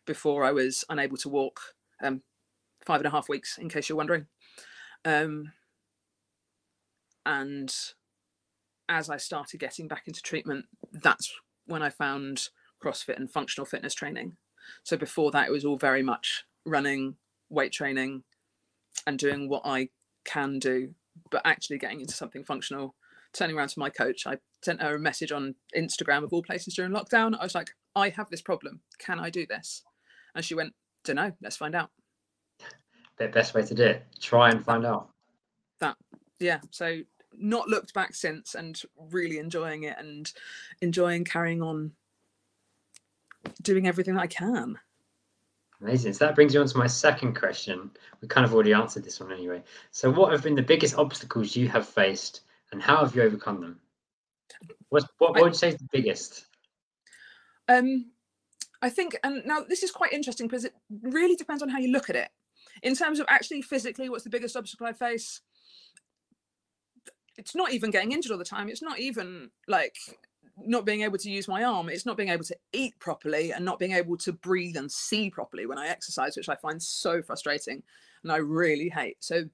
before 0.07 0.45
I 0.45 0.53
was 0.53 0.85
unable 0.89 1.17
to 1.19 1.29
walk. 1.29 1.61
Um, 2.03 2.23
five 2.85 3.01
and 3.01 3.07
a 3.07 3.11
half 3.11 3.29
weeks, 3.29 3.59
in 3.59 3.69
case 3.69 3.89
you're 3.89 3.97
wondering. 3.97 4.27
Um, 5.05 5.53
and 7.27 7.75
as 8.89 9.11
I 9.11 9.19
started 9.19 9.61
getting 9.61 9.87
back 9.87 10.05
into 10.07 10.23
treatment, 10.23 10.67
that's 10.93 11.33
when 11.71 11.83
I 11.83 11.91
found 11.91 12.49
CrossFit 12.83 13.17
and 13.17 13.31
functional 13.31 13.67
fitness 13.67 13.95
training. 13.95 14.37
So 14.83 14.97
before 14.97 15.31
that, 15.31 15.49
it 15.49 15.53
was 15.53 15.65
all 15.65 15.77
very 15.77 16.03
much 16.03 16.45
running, 16.65 17.17
weight 17.49 17.73
training, 17.73 18.25
and 19.07 19.19
doing 19.19 19.49
what 19.49 19.63
I 19.65 19.89
can 20.25 20.59
do, 20.59 20.95
but 21.31 21.43
actually 21.45 21.79
getting 21.79 22.01
into 22.01 22.15
something 22.15 22.45
functional. 22.45 22.95
Turning 23.33 23.57
around 23.57 23.69
to 23.69 23.79
my 23.79 23.91
coach, 23.91 24.27
I 24.27 24.39
sent 24.63 24.83
her 24.83 24.97
a 24.97 24.99
message 24.99 25.33
on 25.33 25.55
Instagram 25.77 26.25
of 26.25 26.33
all 26.33 26.43
places 26.43 26.75
during 26.75 26.93
lockdown. 26.93 27.39
I 27.39 27.45
was 27.45 27.55
like, 27.55 27.71
I 27.95 28.09
have 28.11 28.29
this 28.31 28.43
problem. 28.43 28.81
Can 28.99 29.21
I 29.21 29.31
do 29.31 29.47
this? 29.47 29.83
And 30.35 30.45
she 30.45 30.55
went, 30.55 30.75
Don't 31.05 31.17
know. 31.17 31.33
Let's 31.41 31.57
find 31.57 31.75
out. 31.75 31.91
the 33.19 33.29
best 33.29 33.55
way 33.55 33.63
to 33.63 33.75
do 33.75 33.85
it. 33.85 34.05
Try 34.21 34.51
and 34.51 34.65
find 34.65 34.85
out. 34.85 35.11
That, 35.79 35.97
yeah 36.41 36.61
so 36.71 37.01
not 37.41 37.69
looked 37.69 37.95
back 37.95 38.15
since 38.15 38.55
and 38.55 38.83
really 39.11 39.39
enjoying 39.39 39.85
it 39.85 39.97
and 39.99 40.33
enjoying 40.81 41.25
carrying 41.25 41.63
on 41.63 41.93
doing 43.63 43.87
everything 43.87 44.15
that 44.15 44.23
i 44.23 44.27
can 44.27 44.79
Amazing. 45.83 46.13
So 46.13 46.27
that 46.27 46.35
brings 46.35 46.53
you 46.53 46.61
on 46.61 46.67
to 46.67 46.77
my 46.77 46.87
second 46.87 47.35
question. 47.35 47.91
We 48.21 48.29
kind 48.29 48.45
of 48.45 48.53
already 48.53 48.75
answered 48.75 49.03
this 49.03 49.19
one 49.19 49.33
anyway. 49.33 49.63
So, 49.93 50.11
what 50.11 50.31
have 50.31 50.43
been 50.43 50.55
the 50.55 50.61
biggest 50.61 50.99
obstacles 50.99 51.57
you 51.57 51.69
have 51.69 51.89
faced, 51.89 52.43
and 52.71 52.83
how 52.83 53.03
have 53.03 53.17
you 53.17 53.23
overcome 53.23 53.63
them? 53.63 53.81
What's, 54.91 55.07
what, 55.17 55.31
what 55.31 55.43
would 55.43 55.53
you 55.53 55.59
say 55.59 55.71
is 55.71 55.77
the 55.77 55.89
biggest? 55.91 56.45
um 57.71 58.07
i 58.83 58.91
think 58.91 59.17
and 59.23 59.43
now 59.47 59.61
this 59.69 59.83
is 59.83 59.91
quite 59.91 60.13
interesting 60.13 60.47
because 60.47 60.65
it 60.65 60.75
really 61.03 61.37
depends 61.37 61.63
on 61.63 61.69
how 61.69 61.79
you 61.79 61.93
look 61.93 62.11
at 62.11 62.17
it 62.17 62.29
in 62.83 62.95
terms 62.95 63.21
of 63.21 63.27
actually 63.29 63.63
physically 63.63 64.09
what's 64.09 64.25
the 64.25 64.31
biggest 64.31 64.57
obstacle 64.57 64.87
i 64.87 64.93
face 64.93 65.41
it's 67.37 67.55
not 67.55 67.73
even 67.73 67.91
getting 67.91 68.13
injured 68.13 68.33
all 68.33 68.39
the 68.39 68.45
time. 68.45 68.69
It's 68.69 68.83
not 68.83 68.99
even 68.99 69.51
like 69.69 69.97
not 70.59 70.85
being 70.85 71.03
able 71.03 71.19
to 71.19 71.31
use 71.31 71.49
my 71.49 71.65
arm. 71.65 71.89
It's 71.89 72.07
not 72.07 72.17
being 72.17 72.29
able 72.29 72.45
to 72.45 72.57
eat 72.73 72.99
properly 72.99 73.53
and 73.53 73.65
not 73.65 73.79
being 73.79 73.93
able 73.93 74.17
to 74.19 74.33
breathe 74.33 74.77
and 74.77 74.91
see 74.91 75.31
properly 75.31 75.67
when 75.67 75.79
i 75.79 75.89
exercise 75.89 76.37
which 76.37 76.49
i 76.49 76.55
find 76.57 76.83
so 76.83 77.23
frustrating 77.23 77.83
and 78.23 78.33
i 78.33 78.37
really 78.37 78.89
hate. 78.89 79.17
So 79.21 79.45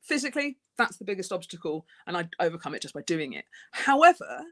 physically 0.00 0.58
that's 0.76 0.96
the 0.96 1.04
biggest 1.04 1.32
obstacle 1.32 1.86
and 2.06 2.16
i 2.16 2.28
overcome 2.40 2.74
it 2.74 2.82
just 2.82 2.94
by 2.94 3.02
doing 3.02 3.32
it. 3.32 3.44
However 3.72 4.44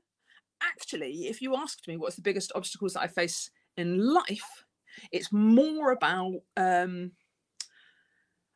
actually 0.62 1.26
if 1.26 1.42
you 1.42 1.56
asked 1.56 1.88
me 1.88 1.96
what's 1.96 2.16
the 2.16 2.22
biggest 2.22 2.52
obstacles 2.54 2.94
that 2.94 3.02
i 3.02 3.06
face 3.06 3.50
in 3.76 4.12
life 4.12 4.64
it's 5.10 5.32
more 5.32 5.92
about 5.92 6.34
um 6.56 7.10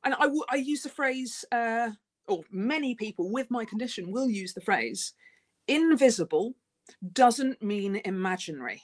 and 0.04 0.14
i 0.14 0.22
w- 0.22 0.44
i 0.50 0.56
use 0.56 0.82
the 0.82 0.88
phrase 0.88 1.44
uh 1.52 1.90
or 2.28 2.42
many 2.50 2.94
people 2.94 3.30
with 3.30 3.50
my 3.50 3.64
condition 3.64 4.10
will 4.10 4.28
use 4.28 4.52
the 4.52 4.60
phrase 4.60 5.12
invisible 5.68 6.54
doesn't 7.12 7.60
mean 7.62 8.00
imaginary. 8.04 8.82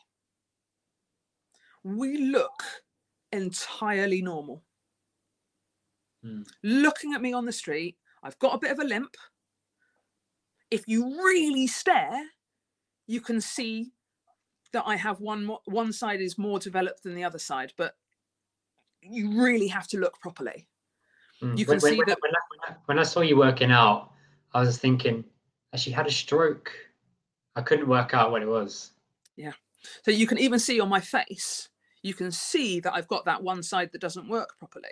We 1.84 2.18
look 2.18 2.62
entirely 3.32 4.22
normal. 4.22 4.62
Hmm. 6.22 6.42
Looking 6.62 7.14
at 7.14 7.22
me 7.22 7.32
on 7.32 7.46
the 7.46 7.52
street, 7.52 7.96
I've 8.22 8.38
got 8.38 8.54
a 8.54 8.58
bit 8.58 8.70
of 8.72 8.78
a 8.78 8.84
limp. 8.84 9.14
If 10.70 10.84
you 10.86 11.22
really 11.24 11.66
stare, 11.66 12.22
you 13.06 13.20
can 13.20 13.40
see 13.40 13.92
that 14.72 14.84
I 14.86 14.96
have 14.96 15.20
one 15.20 15.46
one 15.66 15.92
side 15.92 16.20
is 16.20 16.38
more 16.38 16.58
developed 16.58 17.02
than 17.02 17.14
the 17.14 17.24
other 17.24 17.38
side, 17.38 17.72
but 17.76 17.94
you 19.02 19.42
really 19.42 19.68
have 19.68 19.86
to 19.88 19.98
look 19.98 20.18
properly. 20.20 20.68
Mm, 21.42 21.58
You 21.58 21.66
can 21.66 21.72
when, 21.72 21.80
see 21.80 21.98
when, 21.98 22.08
that- 22.08 22.18
when, 22.22 22.32
when, 22.86 22.98
I, 22.98 23.02
saw 23.02 23.20
you 23.20 23.36
working 23.36 23.70
out, 23.70 24.12
I 24.54 24.60
was 24.60 24.78
thinking, 24.78 25.24
she 25.76 25.90
had 25.90 26.06
a 26.06 26.10
stroke? 26.10 26.72
I 27.56 27.62
couldn't 27.62 27.88
work 27.88 28.14
out 28.14 28.30
what 28.30 28.42
it 28.42 28.48
was. 28.48 28.92
Yeah. 29.36 29.52
So 30.04 30.10
you 30.10 30.26
can 30.26 30.38
even 30.38 30.58
see 30.58 30.80
on 30.80 30.88
my 30.88 31.00
face, 31.00 31.68
you 32.02 32.14
can 32.14 32.30
see 32.30 32.80
that 32.80 32.94
I've 32.94 33.08
got 33.08 33.24
that 33.24 33.42
one 33.42 33.62
side 33.62 33.90
that 33.92 34.00
doesn't 34.00 34.28
work 34.28 34.58
properly. 34.58 34.90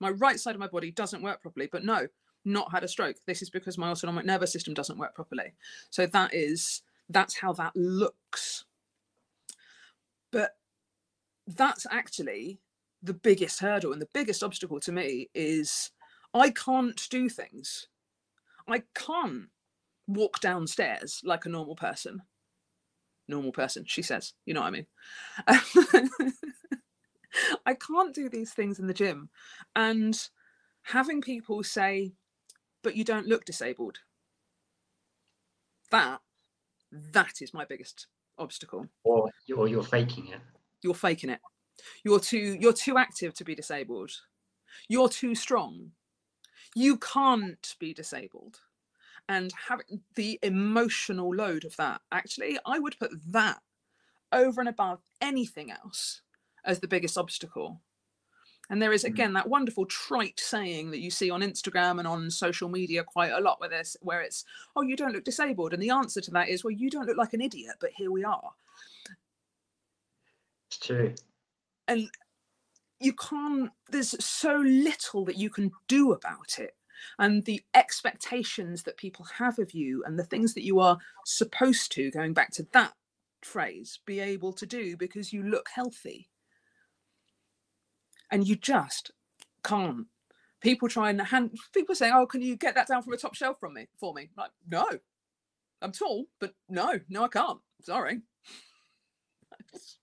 My 0.00 0.10
right 0.10 0.40
side 0.40 0.54
of 0.54 0.60
my 0.60 0.66
body 0.66 0.90
doesn't 0.90 1.22
work 1.22 1.42
properly, 1.42 1.68
but 1.70 1.84
no, 1.84 2.06
not 2.44 2.72
had 2.72 2.84
a 2.84 2.88
stroke. 2.88 3.16
This 3.26 3.42
is 3.42 3.50
because 3.50 3.78
my 3.78 3.90
autonomic 3.90 4.24
nervous 4.24 4.52
system 4.52 4.74
doesn't 4.74 4.98
work 4.98 5.14
properly. 5.14 5.52
So 5.90 6.06
that 6.06 6.34
is 6.34 6.82
that's 7.08 7.38
how 7.38 7.52
that 7.54 7.72
looks. 7.74 8.64
But 10.32 10.52
that's 11.46 11.86
actually 11.90 12.60
the 13.02 13.14
biggest 13.14 13.60
hurdle 13.60 13.92
and 13.92 14.00
the 14.00 14.08
biggest 14.12 14.42
obstacle 14.42 14.78
to 14.80 14.92
me 14.92 15.28
is 15.34 15.90
I 16.32 16.50
can't 16.50 17.08
do 17.10 17.28
things. 17.28 17.88
I 18.68 18.84
can't 18.94 19.48
walk 20.06 20.40
downstairs 20.40 21.20
like 21.24 21.46
a 21.46 21.50
normal 21.50 21.76
person. 21.76 22.22
Normal 23.28 23.52
person, 23.52 23.84
she 23.86 24.02
says. 24.02 24.34
You 24.44 24.54
know 24.54 24.60
what 24.60 24.68
I 24.68 24.70
mean? 24.70 24.86
I 27.66 27.74
can't 27.74 28.14
do 28.14 28.28
these 28.28 28.52
things 28.52 28.78
in 28.78 28.86
the 28.86 28.94
gym. 28.94 29.30
And 29.74 30.16
having 30.82 31.20
people 31.20 31.62
say, 31.62 32.12
but 32.82 32.96
you 32.96 33.04
don't 33.04 33.26
look 33.26 33.44
disabled. 33.44 33.98
That, 35.90 36.20
that 36.92 37.40
is 37.40 37.54
my 37.54 37.64
biggest 37.64 38.06
obstacle. 38.38 38.86
Or, 39.04 39.30
or 39.56 39.68
you're 39.68 39.82
faking 39.82 40.28
it. 40.28 40.40
You're 40.82 40.94
faking 40.94 41.30
it. 41.30 41.40
You're 42.04 42.20
too 42.20 42.58
you're 42.60 42.74
too 42.74 42.98
active 42.98 43.32
to 43.34 43.44
be 43.44 43.54
disabled. 43.54 44.10
You're 44.88 45.08
too 45.08 45.34
strong. 45.34 45.92
You 46.74 46.96
can't 46.98 47.74
be 47.78 47.92
disabled. 47.92 48.60
And 49.28 49.52
having 49.68 50.00
the 50.16 50.38
emotional 50.42 51.34
load 51.34 51.64
of 51.64 51.76
that, 51.76 52.00
actually, 52.10 52.58
I 52.66 52.78
would 52.78 52.98
put 52.98 53.12
that 53.32 53.60
over 54.32 54.60
and 54.60 54.68
above 54.68 55.00
anything 55.20 55.70
else 55.70 56.22
as 56.64 56.80
the 56.80 56.88
biggest 56.88 57.16
obstacle. 57.16 57.80
And 58.68 58.80
there 58.80 58.92
is 58.92 59.02
Mm. 59.02 59.08
again 59.08 59.32
that 59.32 59.48
wonderful 59.48 59.84
trite 59.86 60.38
saying 60.38 60.90
that 60.92 61.00
you 61.00 61.10
see 61.10 61.30
on 61.30 61.40
Instagram 61.40 61.98
and 61.98 62.06
on 62.06 62.30
social 62.30 62.68
media 62.68 63.02
quite 63.02 63.32
a 63.32 63.40
lot 63.40 63.60
where 63.60 63.68
this 63.68 63.96
where 64.00 64.20
it's, 64.20 64.44
oh, 64.76 64.82
you 64.82 64.96
don't 64.96 65.12
look 65.12 65.24
disabled. 65.24 65.72
And 65.72 65.82
the 65.82 65.90
answer 65.90 66.20
to 66.20 66.30
that 66.32 66.48
is, 66.48 66.62
well, 66.62 66.70
you 66.70 66.88
don't 66.90 67.06
look 67.06 67.16
like 67.16 67.32
an 67.34 67.40
idiot, 67.40 67.76
but 67.80 67.90
here 67.96 68.10
we 68.12 68.24
are. 68.24 68.52
It's 70.68 70.78
true. 70.78 71.14
and 71.88 72.08
you 73.00 73.14
can't 73.14 73.70
there's 73.90 74.14
so 74.24 74.56
little 74.58 75.24
that 75.24 75.38
you 75.38 75.50
can 75.50 75.72
do 75.88 76.12
about 76.12 76.58
it. 76.58 76.76
And 77.18 77.44
the 77.46 77.62
expectations 77.74 78.82
that 78.82 78.98
people 78.98 79.26
have 79.38 79.58
of 79.58 79.72
you 79.72 80.04
and 80.06 80.18
the 80.18 80.24
things 80.24 80.52
that 80.54 80.64
you 80.64 80.80
are 80.80 80.98
supposed 81.24 81.92
to 81.92 82.10
going 82.10 82.34
back 82.34 82.52
to 82.52 82.66
that 82.72 82.92
phrase 83.42 84.00
be 84.04 84.20
able 84.20 84.52
to 84.52 84.66
do 84.66 84.98
because 84.98 85.32
you 85.32 85.42
look 85.42 85.70
healthy. 85.74 86.28
And 88.30 88.46
you 88.46 88.54
just 88.54 89.10
can't. 89.64 90.06
People 90.60 90.88
try 90.88 91.08
and 91.08 91.20
hand 91.22 91.56
people 91.72 91.94
say 91.94 92.10
oh 92.12 92.26
can 92.26 92.42
you 92.42 92.54
get 92.56 92.74
that 92.74 92.86
down 92.88 93.02
from 93.02 93.14
a 93.14 93.16
top 93.16 93.34
shelf 93.34 93.58
from 93.58 93.74
me 93.74 93.88
for 93.98 94.12
me? 94.12 94.28
Like 94.36 94.50
no. 94.68 94.86
I'm 95.82 95.92
tall 95.92 96.26
but 96.38 96.54
no 96.68 97.00
no 97.08 97.24
i 97.24 97.28
can't. 97.28 97.60
Sorry 97.82 98.20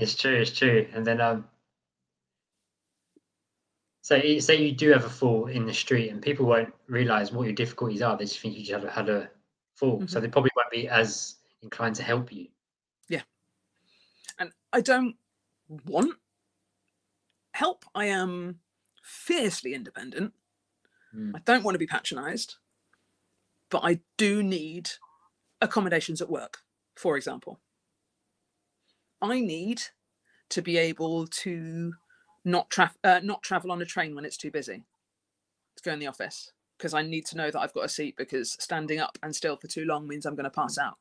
It's 0.00 0.14
true. 0.14 0.34
It's 0.36 0.56
true. 0.56 0.88
And 0.92 1.04
then, 1.04 1.20
um, 1.20 1.48
so 4.02 4.14
you- 4.14 4.40
say 4.40 4.62
you 4.62 4.72
do 4.72 4.90
have 4.90 5.04
a 5.04 5.10
fall 5.10 5.48
in 5.48 5.66
the 5.66 5.74
street, 5.74 6.08
and 6.10 6.22
people 6.22 6.46
won't 6.46 6.72
realize 6.86 7.32
what 7.32 7.44
your 7.44 7.52
difficulties 7.52 8.00
are. 8.00 8.16
They 8.16 8.24
just 8.24 8.38
think 8.38 8.56
you 8.56 8.64
just 8.64 8.84
had, 8.84 8.92
had 8.92 9.08
a 9.08 9.30
fall, 9.74 10.06
so 10.06 10.18
Mhm. 10.18 10.22
they 10.22 10.28
probably 10.28 10.50
won't 10.56 10.70
be 10.70 10.88
as 10.88 11.36
inclined 11.62 11.96
to 11.96 12.02
help 12.02 12.32
you. 12.32 12.48
Yeah, 13.08 13.24
and 14.38 14.52
I 14.72 14.80
don't 14.80 15.18
want 15.68 16.18
help. 17.54 17.84
I 17.94 18.06
am 18.06 18.60
fiercely 19.02 19.74
independent. 19.74 20.32
Mm. 21.12 21.34
I 21.34 21.40
don't 21.40 21.64
want 21.64 21.74
to 21.74 21.78
be 21.78 21.86
patronized, 21.88 22.56
but 23.68 23.82
I 23.82 24.00
do 24.16 24.42
need 24.44 24.90
accommodations 25.60 26.22
at 26.22 26.30
work, 26.30 26.64
for 26.94 27.16
example. 27.16 27.60
I 29.20 29.40
need 29.40 29.82
to 30.50 30.62
be 30.62 30.76
able 30.76 31.26
to 31.26 31.94
not 32.44 32.70
tra- 32.70 32.94
uh, 33.04 33.20
not 33.22 33.42
travel 33.42 33.72
on 33.72 33.82
a 33.82 33.86
train 33.86 34.14
when 34.14 34.24
it's 34.24 34.36
too 34.36 34.50
busy 34.50 34.84
to 35.76 35.82
go 35.82 35.92
in 35.92 35.98
the 35.98 36.06
office 36.06 36.52
because 36.76 36.94
I 36.94 37.02
need 37.02 37.26
to 37.26 37.36
know 37.36 37.50
that 37.50 37.58
I've 37.58 37.74
got 37.74 37.84
a 37.84 37.88
seat 37.88 38.16
because 38.16 38.52
standing 38.52 39.00
up 39.00 39.18
and 39.22 39.34
still 39.34 39.56
for 39.56 39.66
too 39.66 39.84
long 39.84 40.06
means 40.06 40.24
I'm 40.24 40.36
going 40.36 40.44
to 40.44 40.50
pass 40.50 40.78
out. 40.78 40.96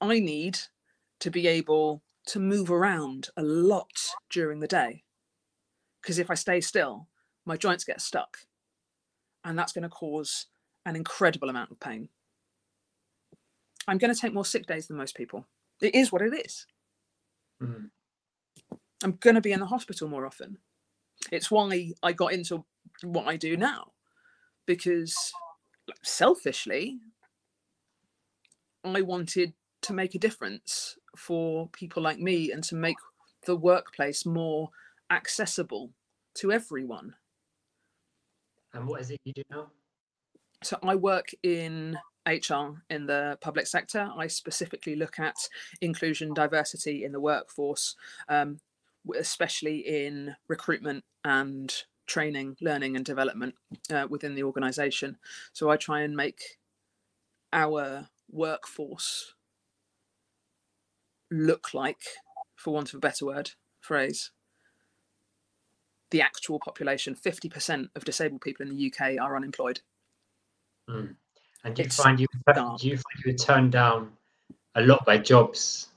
I 0.00 0.18
need 0.18 0.58
to 1.20 1.30
be 1.30 1.46
able 1.46 2.02
to 2.26 2.40
move 2.40 2.70
around 2.70 3.28
a 3.36 3.42
lot 3.42 4.08
during 4.30 4.60
the 4.60 4.66
day 4.66 5.04
because 6.02 6.18
if 6.18 6.30
I 6.30 6.34
stay 6.34 6.60
still, 6.60 7.06
my 7.44 7.56
joints 7.56 7.84
get 7.84 8.00
stuck 8.00 8.38
and 9.44 9.58
that's 9.58 9.72
going 9.72 9.82
to 9.82 9.88
cause 9.88 10.46
an 10.84 10.96
incredible 10.96 11.48
amount 11.48 11.70
of 11.70 11.80
pain. 11.80 12.08
I'm 13.88 13.98
going 13.98 14.12
to 14.12 14.20
take 14.20 14.34
more 14.34 14.44
sick 14.44 14.66
days 14.66 14.86
than 14.86 14.96
most 14.96 15.16
people. 15.16 15.46
It 15.80 15.94
is 15.94 16.12
what 16.12 16.22
it 16.22 16.34
is. 16.34 16.66
Mm. 17.62 17.90
I'm 19.02 19.12
going 19.20 19.34
to 19.34 19.40
be 19.40 19.52
in 19.52 19.60
the 19.60 19.66
hospital 19.66 20.08
more 20.08 20.26
often. 20.26 20.58
It's 21.32 21.50
why 21.50 21.92
I 22.02 22.12
got 22.12 22.32
into 22.32 22.64
what 23.02 23.26
I 23.26 23.36
do 23.36 23.56
now 23.56 23.92
because 24.66 25.32
selfishly, 26.04 27.00
I 28.84 29.02
wanted 29.02 29.52
to 29.82 29.92
make 29.92 30.14
a 30.14 30.18
difference 30.18 30.96
for 31.16 31.68
people 31.70 32.02
like 32.02 32.20
me 32.20 32.52
and 32.52 32.62
to 32.64 32.76
make 32.76 32.96
the 33.46 33.56
workplace 33.56 34.24
more 34.24 34.70
accessible 35.10 35.90
to 36.34 36.52
everyone. 36.52 37.14
And 38.72 38.86
what 38.86 39.00
is 39.00 39.10
it 39.10 39.20
you 39.24 39.32
do 39.32 39.42
now? 39.50 39.70
So 40.62 40.78
I 40.84 40.94
work 40.94 41.30
in 41.42 41.98
HR 42.34 42.82
in 42.88 43.06
the 43.06 43.38
public 43.40 43.66
sector. 43.66 44.10
I 44.16 44.26
specifically 44.26 44.96
look 44.96 45.18
at 45.18 45.36
inclusion, 45.80 46.34
diversity 46.34 47.04
in 47.04 47.12
the 47.12 47.20
workforce, 47.20 47.96
um, 48.28 48.58
especially 49.18 49.78
in 49.78 50.36
recruitment 50.48 51.04
and 51.24 51.74
training, 52.06 52.56
learning, 52.60 52.96
and 52.96 53.04
development 53.04 53.54
uh, 53.92 54.06
within 54.08 54.34
the 54.34 54.42
organisation. 54.42 55.16
So 55.52 55.70
I 55.70 55.76
try 55.76 56.00
and 56.00 56.16
make 56.16 56.58
our 57.52 58.08
workforce 58.30 59.34
look 61.30 61.72
like, 61.72 62.02
for 62.56 62.74
want 62.74 62.88
of 62.88 62.96
a 62.96 63.00
better 63.00 63.26
word, 63.26 63.52
phrase, 63.80 64.30
the 66.10 66.20
actual 66.20 66.58
population. 66.58 67.14
50% 67.14 67.88
of 67.94 68.04
disabled 68.04 68.40
people 68.40 68.66
in 68.66 68.76
the 68.76 68.92
UK 68.92 69.20
are 69.20 69.36
unemployed. 69.36 69.80
Mm. 70.88 71.14
And 71.64 71.74
do 71.74 71.82
you 71.82 71.86
It's 71.86 71.96
find 71.96 72.18
you 72.18 72.26
dark. 72.54 72.80
do 72.80 72.88
you 72.88 72.96
find 72.96 73.24
you 73.24 73.32
were 73.32 73.38
turned 73.38 73.72
down 73.72 74.12
a 74.74 74.80
lot 74.82 75.04
by 75.04 75.18
jobs 75.18 75.88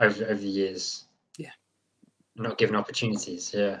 over 0.00 0.24
over 0.24 0.34
the 0.34 0.48
years? 0.48 1.04
Yeah. 1.38 1.52
Not 2.36 2.58
given 2.58 2.74
opportunities. 2.74 3.52
Yeah. 3.54 3.80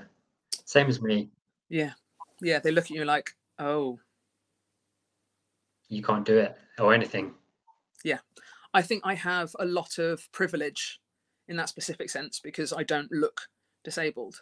Same 0.64 0.88
as 0.88 1.00
me. 1.02 1.28
Yeah. 1.68 1.92
Yeah. 2.40 2.60
They 2.60 2.70
look 2.70 2.84
at 2.84 2.90
you 2.90 3.04
like, 3.04 3.30
oh, 3.58 3.98
You 5.88 6.02
can't 6.02 6.24
do 6.24 6.38
it 6.38 6.56
or 6.78 6.94
anything. 6.94 7.34
Yeah. 8.04 8.18
I 8.72 8.82
think 8.82 9.02
I 9.04 9.14
have 9.14 9.54
a 9.58 9.64
lot 9.64 9.98
of 9.98 10.30
privilege 10.32 11.00
in 11.48 11.56
that 11.56 11.68
specific 11.68 12.10
sense 12.10 12.40
because 12.40 12.72
I 12.72 12.82
don't 12.82 13.10
look 13.12 13.42
disabled. 13.84 14.40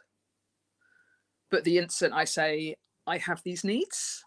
But 1.50 1.64
the 1.64 1.78
instant 1.78 2.14
I 2.14 2.24
say 2.24 2.76
I 3.06 3.18
have 3.18 3.42
these 3.42 3.64
needs, 3.64 4.24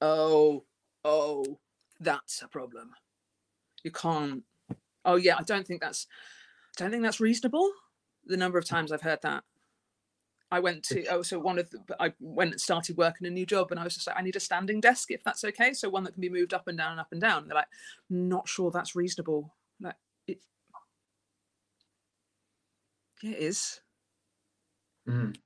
oh, 0.00 0.64
oh, 1.06 1.58
that's 2.00 2.42
a 2.42 2.48
problem. 2.48 2.90
You 3.84 3.92
can't. 3.92 4.42
Oh 5.04 5.16
yeah, 5.16 5.36
I 5.38 5.42
don't 5.42 5.66
think 5.66 5.80
that's. 5.80 6.06
I 6.78 6.82
don't 6.82 6.90
think 6.90 7.02
that's 7.02 7.20
reasonable. 7.20 7.70
The 8.26 8.36
number 8.36 8.58
of 8.58 8.64
times 8.66 8.92
I've 8.92 9.02
heard 9.02 9.22
that. 9.22 9.44
I 10.50 10.60
went 10.60 10.84
to 10.84 11.04
oh 11.06 11.22
so 11.22 11.40
one 11.40 11.58
of 11.58 11.68
the 11.70 11.80
I 11.98 12.12
went 12.20 12.52
and 12.52 12.60
started 12.60 12.96
working 12.96 13.26
a 13.26 13.30
new 13.30 13.44
job 13.44 13.72
and 13.72 13.80
I 13.80 13.84
was 13.84 13.94
just 13.94 14.06
like 14.06 14.16
I 14.16 14.22
need 14.22 14.36
a 14.36 14.40
standing 14.40 14.80
desk 14.80 15.10
if 15.10 15.24
that's 15.24 15.42
okay 15.42 15.72
so 15.72 15.88
one 15.88 16.04
that 16.04 16.12
can 16.12 16.20
be 16.20 16.28
moved 16.28 16.54
up 16.54 16.68
and 16.68 16.78
down 16.78 16.92
and 16.92 17.00
up 17.00 17.08
and 17.10 17.20
down 17.20 17.42
and 17.42 17.50
they're 17.50 17.56
like 17.56 17.66
not 18.10 18.48
sure 18.48 18.70
that's 18.70 18.94
reasonable 18.94 19.52
like 19.80 19.96
it 20.28 20.38
yeah 23.22 23.32
it 23.32 23.38
is 23.38 23.80
Mm. 25.08 25.36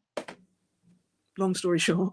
long 1.38 1.54
story 1.54 1.78
short 1.78 2.12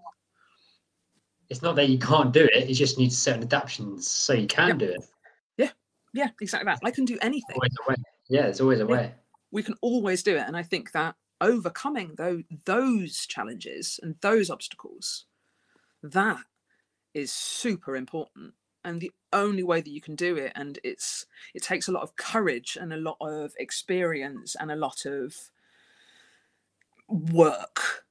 It's 1.50 1.62
not 1.62 1.76
that 1.78 1.90
you 1.90 1.98
can't 1.98 2.34
do 2.34 2.48
it. 2.54 2.68
You 2.68 2.76
just 2.76 2.98
need 2.98 3.12
certain 3.14 3.44
adaptations 3.44 4.08
so 4.08 4.34
you 4.34 4.48
can 4.48 4.68
Yeah. 4.70 4.76
do 4.76 4.86
it. 4.92 5.10
yeah 5.58 5.72
yeah, 6.14 6.30
exactly 6.42 6.66
that 6.66 6.80
I 6.84 6.92
can 6.92 7.06
do 7.06 7.18
anything 7.22 7.56
Always 7.56 7.76
a 7.86 7.90
way. 7.92 7.96
Yeah, 8.30 8.42
there's 8.44 8.62
always 8.62 8.80
a 8.80 8.86
Yeah. 8.88 8.92
way. 8.96 9.16
we 9.52 9.64
can 9.64 9.76
always 9.82 10.24
do 10.24 10.36
it 10.36 10.44
and 10.46 10.58
i 10.58 10.64
think 10.64 10.92
that 10.92 11.16
overcoming 11.40 12.14
those 12.16 12.44
those 12.66 13.26
challenges 13.28 13.98
and 14.04 14.16
those 14.22 14.50
obstacles 14.50 15.26
that 16.04 16.44
is 17.14 17.32
super 17.32 17.96
important 17.96 18.54
and 18.84 19.00
the 19.00 19.12
only 19.32 19.64
way 19.64 19.80
that 19.80 19.90
you 19.90 20.02
can 20.02 20.16
do 20.16 20.36
it 20.36 20.52
and 20.56 20.80
it's 20.84 21.26
it 21.54 21.64
takes 21.64 21.88
a 21.88 21.92
lot 21.92 22.04
of 22.04 22.16
courage 22.18 22.78
and 22.80 22.92
a 22.92 22.98
lot 22.98 23.18
of 23.22 23.54
experience 23.58 24.56
and 24.60 24.72
a 24.72 24.76
lot 24.76 25.06
of 25.06 25.34
work 27.08 28.06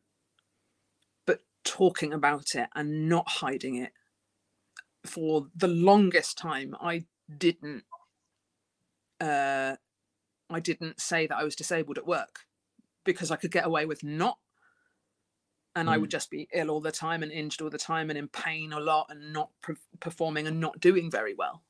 talking 1.67 2.13
about 2.13 2.55
it 2.55 2.69
and 2.75 3.09
not 3.09 3.29
hiding 3.29 3.77
it 3.77 3.93
for 5.05 5.49
the 5.55 5.69
longest 5.69 6.39
time 6.39 6.75
i 6.81 7.05
didn't 7.39 7.85
uh 9.21 9.75
i 10.49 10.61
didn't 10.61 11.01
say 11.01 11.27
that 11.27 11.37
i 11.37 11.45
was 11.45 11.57
disabled 11.57 11.99
at 11.99 12.07
work 12.07 12.41
because 13.05 13.31
i 13.31 13.37
could 13.37 13.53
get 13.53 13.67
away 13.67 13.85
with 13.85 14.03
not 14.03 14.39
and 15.77 15.91
I 15.91 15.99
would 15.99 16.11
just 16.11 16.31
be 16.31 16.49
ill 16.55 16.71
all 16.71 16.81
the 16.81 16.91
time 16.91 17.23
and 17.23 17.31
injured 17.31 17.61
all 17.61 17.69
the 17.69 17.77
time 17.77 18.09
and 18.09 18.19
in 18.19 18.29
pain 18.29 18.73
a 18.73 18.81
lot 18.81 19.09
and 19.11 19.31
not 19.31 19.51
pre- 19.61 19.77
performing 20.01 20.47
and 20.47 20.59
not 20.59 20.81
doing 20.81 21.11
very 21.11 21.35
well. 21.35 21.63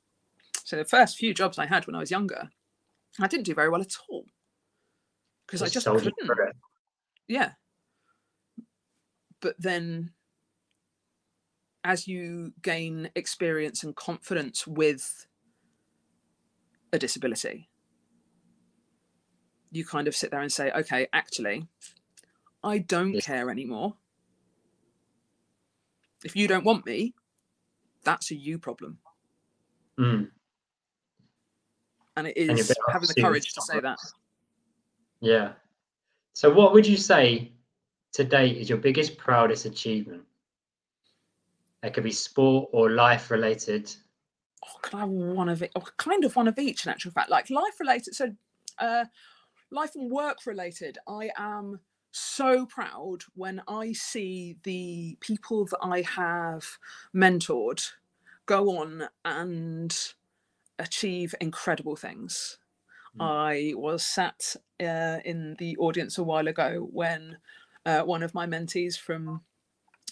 So 0.62 0.76
the 0.76 0.85
first 0.85 1.16
few 1.16 1.35
jobs 1.35 1.59
I 1.59 1.66
had 1.66 1.87
when 1.87 1.96
I 1.96 1.98
was 1.98 2.11
younger, 2.11 2.50
I 3.18 3.26
didn't 3.26 3.46
do 3.46 3.54
very 3.54 3.68
well 3.68 3.80
at 3.80 3.96
all 4.09 4.26
because 5.46 5.61
I 5.61 5.66
just 5.66 5.87
couldn't. 5.87 6.14
Yeah. 7.26 7.52
But 9.40 9.55
then, 9.59 10.12
as 11.85 12.09
you 12.09 12.53
gain 12.62 13.11
experience 13.14 13.85
and 13.85 13.94
confidence 13.94 14.66
with 14.66 15.27
a 16.92 16.99
disability, 16.99 17.68
you 19.70 19.85
kind 19.85 20.09
of 20.09 20.16
sit 20.16 20.31
there 20.31 20.40
and 20.40 20.53
say, 20.53 20.70
okay, 20.72 21.07
actually, 21.12 21.66
I 22.64 22.79
don't 22.79 23.20
care 23.20 23.51
anymore. 23.51 23.94
If 26.25 26.35
you 26.35 26.49
don't 26.49 26.64
want 26.64 26.87
me, 26.87 27.14
that's 28.05 28.31
a 28.31 28.35
you 28.35 28.59
problem. 28.59 28.99
Mm. 29.99 30.31
And 32.16 32.27
it 32.27 32.37
is 32.37 32.70
and 32.70 32.79
having 32.90 33.09
the 33.14 33.20
courage 33.20 33.53
to 33.53 33.61
say 33.61 33.81
that. 33.81 33.99
Yeah. 35.20 35.53
So, 36.33 36.53
what 36.53 36.72
would 36.72 36.87
you 36.87 36.96
say 36.96 37.53
today 38.16 38.48
is 38.48 38.70
your 38.70 38.79
biggest, 38.79 39.18
proudest 39.18 39.66
achievement? 39.66 40.22
It 41.83 41.92
could 41.92 42.05
be 42.05 42.12
sport 42.12 42.70
or 42.72 42.90
life 42.90 43.31
related. 43.31 43.94
Oh, 44.64 44.79
can 44.81 44.98
I 44.98 45.02
have 45.02 45.11
one 45.11 45.50
of 45.50 45.62
it? 45.62 45.70
Oh, 45.76 45.85
kind 45.98 46.24
of 46.24 46.35
one 46.35 46.48
of 46.48 46.59
each, 46.59 46.87
in 46.87 46.90
actual 46.90 47.12
fact. 47.12 47.29
Like 47.29 47.50
life 47.50 47.79
related. 47.79 48.14
So, 48.14 48.33
uh, 48.79 49.05
life 49.70 49.90
and 49.94 50.11
work 50.11 50.38
related. 50.46 50.96
I 51.07 51.29
am 51.37 51.81
so 52.11 52.64
proud 52.64 53.18
when 53.35 53.61
I 53.68 53.92
see 53.92 54.57
the 54.62 55.18
people 55.20 55.66
that 55.66 55.79
I 55.83 56.00
have 56.00 56.66
mentored 57.14 57.87
go 58.46 58.79
on 58.79 59.09
and 59.26 59.94
achieve 60.79 61.35
incredible 61.38 61.96
things. 61.96 62.57
Mm. 63.18 63.22
I 63.22 63.74
was 63.76 64.07
sat 64.07 64.57
uh, 64.81 65.18
in 65.22 65.57
the 65.59 65.76
audience 65.76 66.16
a 66.16 66.22
while 66.22 66.48
ago 66.48 66.88
when 66.90 67.37
uh, 67.87 68.03
one 68.03 68.22
of 68.22 68.35
my 68.35 68.46
mentees 68.46 68.99
from 68.99 69.40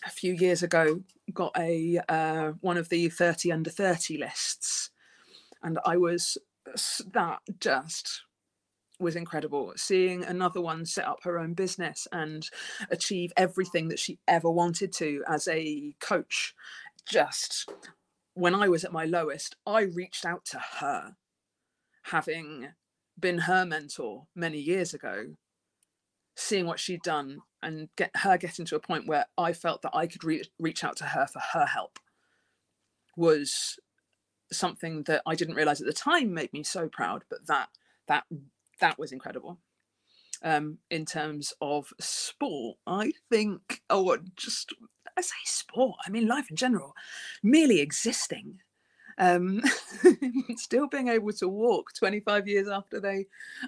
a 0.06 0.10
few 0.10 0.32
years 0.32 0.62
ago 0.62 1.02
got 1.32 1.52
a 1.58 2.00
uh, 2.08 2.52
one 2.60 2.78
of 2.78 2.88
the 2.88 3.08
30 3.08 3.52
under 3.52 3.70
30 3.70 4.16
lists 4.16 4.90
and 5.62 5.78
I 5.84 5.96
was 5.96 6.38
that 7.12 7.40
just 7.60 8.22
was 9.00 9.16
incredible. 9.16 9.72
Seeing 9.76 10.24
another 10.24 10.60
one 10.60 10.86
set 10.86 11.04
up 11.06 11.18
her 11.24 11.38
own 11.38 11.54
business 11.54 12.06
and 12.12 12.48
achieve 12.90 13.32
everything 13.36 13.88
that 13.88 13.98
she 13.98 14.18
ever 14.28 14.50
wanted 14.50 14.92
to 14.94 15.24
as 15.26 15.48
a 15.48 15.94
coach. 16.00 16.54
Just 17.06 17.70
when 18.34 18.54
I 18.54 18.68
was 18.68 18.84
at 18.84 18.92
my 18.92 19.04
lowest, 19.04 19.56
I 19.66 19.82
reached 19.82 20.24
out 20.24 20.44
to 20.46 20.58
her, 20.78 21.16
having 22.04 22.68
been 23.18 23.38
her 23.38 23.66
mentor 23.66 24.26
many 24.34 24.58
years 24.58 24.94
ago, 24.94 25.34
seeing 26.36 26.66
what 26.66 26.80
she'd 26.80 27.02
done 27.02 27.40
and 27.62 27.88
get 27.96 28.10
her 28.16 28.36
getting 28.36 28.64
to 28.66 28.76
a 28.76 28.80
point 28.80 29.06
where 29.06 29.26
I 29.38 29.52
felt 29.52 29.82
that 29.82 29.94
I 29.94 30.06
could 30.06 30.24
re- 30.24 30.50
reach 30.58 30.84
out 30.84 30.96
to 30.96 31.04
her 31.04 31.26
for 31.26 31.40
her 31.52 31.66
help 31.66 31.98
was 33.16 33.78
something 34.52 35.04
that 35.04 35.22
I 35.26 35.34
didn't 35.34 35.54
realize 35.54 35.80
at 35.80 35.86
the 35.86 35.92
time 35.92 36.34
made 36.34 36.52
me 36.52 36.62
so 36.62 36.88
proud, 36.88 37.24
but 37.28 37.46
that 37.46 37.68
that 38.08 38.24
that 38.80 38.98
was 38.98 39.12
incredible. 39.12 39.58
Um, 40.42 40.78
in 40.90 41.06
terms 41.06 41.54
of 41.62 41.92
sport, 41.98 42.76
I 42.86 43.12
think, 43.30 43.80
oh, 43.88 44.18
just 44.36 44.74
I 45.16 45.22
say 45.22 45.34
sport, 45.44 45.96
I 46.06 46.10
mean 46.10 46.26
life 46.26 46.50
in 46.50 46.56
general, 46.56 46.94
merely 47.42 47.80
existing, 47.80 48.60
um, 49.16 49.62
still 50.56 50.88
being 50.88 51.08
able 51.08 51.32
to 51.32 51.48
walk 51.48 51.94
25 51.94 52.48
years 52.48 52.68
after 52.68 53.00
they 53.00 53.26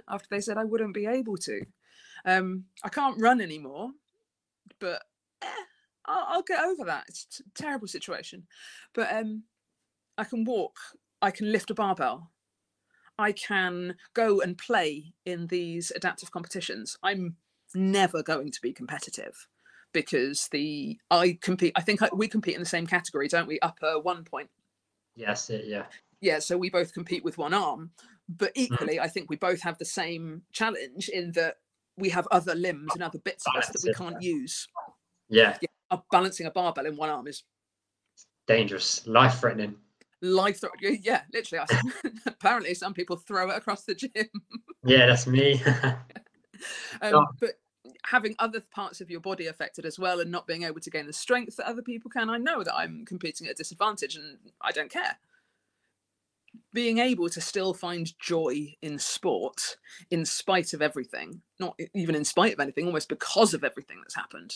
after 0.09 0.27
they 0.31 0.41
said 0.41 0.59
I 0.59 0.65
wouldn't 0.65 0.95
be 0.95 1.07
able 1.07 1.37
to. 1.39 1.63
Um, 2.25 2.65
I 2.83 2.89
can't 2.89 3.21
run 3.21 3.41
anymore, 3.41 3.91
but 4.81 5.03
eh, 5.43 5.47
I'll, 6.07 6.27
I'll, 6.29 6.43
get 6.43 6.65
over 6.65 6.85
that. 6.85 7.05
It's 7.09 7.41
a 7.41 7.63
terrible 7.63 7.89
situation, 7.89 8.47
but 8.95 9.13
um, 9.13 9.45
I 10.19 10.25
can 10.25 10.45
walk. 10.45 10.77
I 11.23 11.31
can 11.31 11.51
lift 11.51 11.71
a 11.71 11.75
barbell. 11.75 12.31
I 13.19 13.33
can 13.33 13.97
go 14.15 14.41
and 14.41 14.59
play 14.59 15.15
in 15.25 15.47
these 15.47 15.91
adaptive 15.95 16.31
competitions. 16.31 16.99
I'm 17.03 17.37
never 17.75 18.23
going 18.23 18.51
to 18.53 18.61
be 18.61 18.73
competitive 18.73 19.47
because 19.93 20.49
the 20.53 20.99
I 21.11 21.39
compete. 21.41 21.73
I 21.77 21.81
think 21.81 22.03
I, 22.03 22.11
we 22.13 22.29
compete 22.29 22.55
in 22.55 22.61
the 22.61 22.67
same 22.67 22.87
category, 22.87 23.29
don't 23.29 23.49
we? 23.49 23.59
Upper 23.61 23.99
one 23.99 24.25
point. 24.25 24.51
Yes, 25.15 25.49
it, 25.51 25.65
yeah. 25.67 25.87
Yeah, 26.21 26.39
so 26.39 26.57
we 26.57 26.71
both 26.71 26.93
compete 26.93 27.25
with 27.25 27.39
one 27.39 27.55
arm, 27.55 27.91
but 28.29 28.55
mm. 28.55 28.63
equally, 28.63 28.97
mm. 28.97 29.01
I 29.01 29.09
think 29.09 29.31
we 29.31 29.37
both 29.37 29.63
have 29.63 29.79
the 29.79 29.85
same 29.85 30.43
challenge 30.53 31.09
in 31.09 31.33
that 31.33 31.57
we 31.97 32.09
have 32.11 32.29
other 32.31 32.55
limbs 32.55 32.93
and 32.95 33.03
other 33.03 33.19
bits 33.19 33.45
of 33.47 33.57
us 33.57 33.69
that 33.69 33.83
we 33.85 33.93
can't 33.95 34.21
use. 34.23 34.69
Yeah. 35.29 35.57
yeah. 35.61 35.99
Balancing 36.11 36.47
a 36.47 36.51
barbell 36.51 36.87
in 36.87 36.97
one 36.97 37.11
arm 37.11 37.27
is 37.27 37.45
dangerous, 38.47 39.07
life 39.07 39.41
threatening 39.41 39.77
Life 40.23 40.61
threatening. 40.61 41.01
yeah 41.03 41.23
literally 41.33 41.65
apparently 42.27 42.75
some 42.75 42.95
people 42.95 43.17
throw 43.17 43.51
it 43.51 43.57
across 43.57 43.83
the 43.83 43.95
gym 43.95 44.11
yeah 44.85 45.07
that's 45.07 45.27
me 45.27 45.61
um, 47.03 47.15
oh. 47.15 47.27
but 47.41 47.51
having 48.05 48.35
other 48.39 48.63
parts 48.75 49.01
of 49.01 49.11
your 49.11 49.21
body 49.21 49.47
affected 49.47 49.85
as 49.85 49.99
well 49.99 50.21
and 50.21 50.31
not 50.31 50.47
being 50.47 50.63
able 50.63 50.81
to 50.81 50.91
gain 50.91 51.07
the 51.07 51.13
strength 51.13 51.57
that 51.57 51.67
other 51.67 51.83
people 51.83 52.11
can 52.11 52.31
i 52.31 52.39
know 52.39 52.63
that 52.63 52.75
i'm 52.75 53.05
competing 53.05 53.47
at 53.47 53.53
a 53.53 53.57
disadvantage 53.57 54.17
and 54.17 54.39
i 54.63 54.73
don't 54.73 54.91
care 54.91 55.19
being 56.77 56.99
able 56.99 57.31
to 57.31 57.41
still 57.41 57.73
find 57.73 58.13
joy 58.21 58.75
in 58.83 58.99
sport 58.99 59.79
in 60.11 60.27
spite 60.27 60.75
of 60.75 60.83
everything 60.83 61.41
not 61.59 61.75
even 61.95 62.15
in 62.15 62.25
spite 62.25 62.53
of 62.53 62.61
anything 62.61 62.85
almost 62.85 63.09
because 63.09 63.55
of 63.55 63.65
everything 63.65 63.97
that's 64.03 64.15
happened 64.15 64.55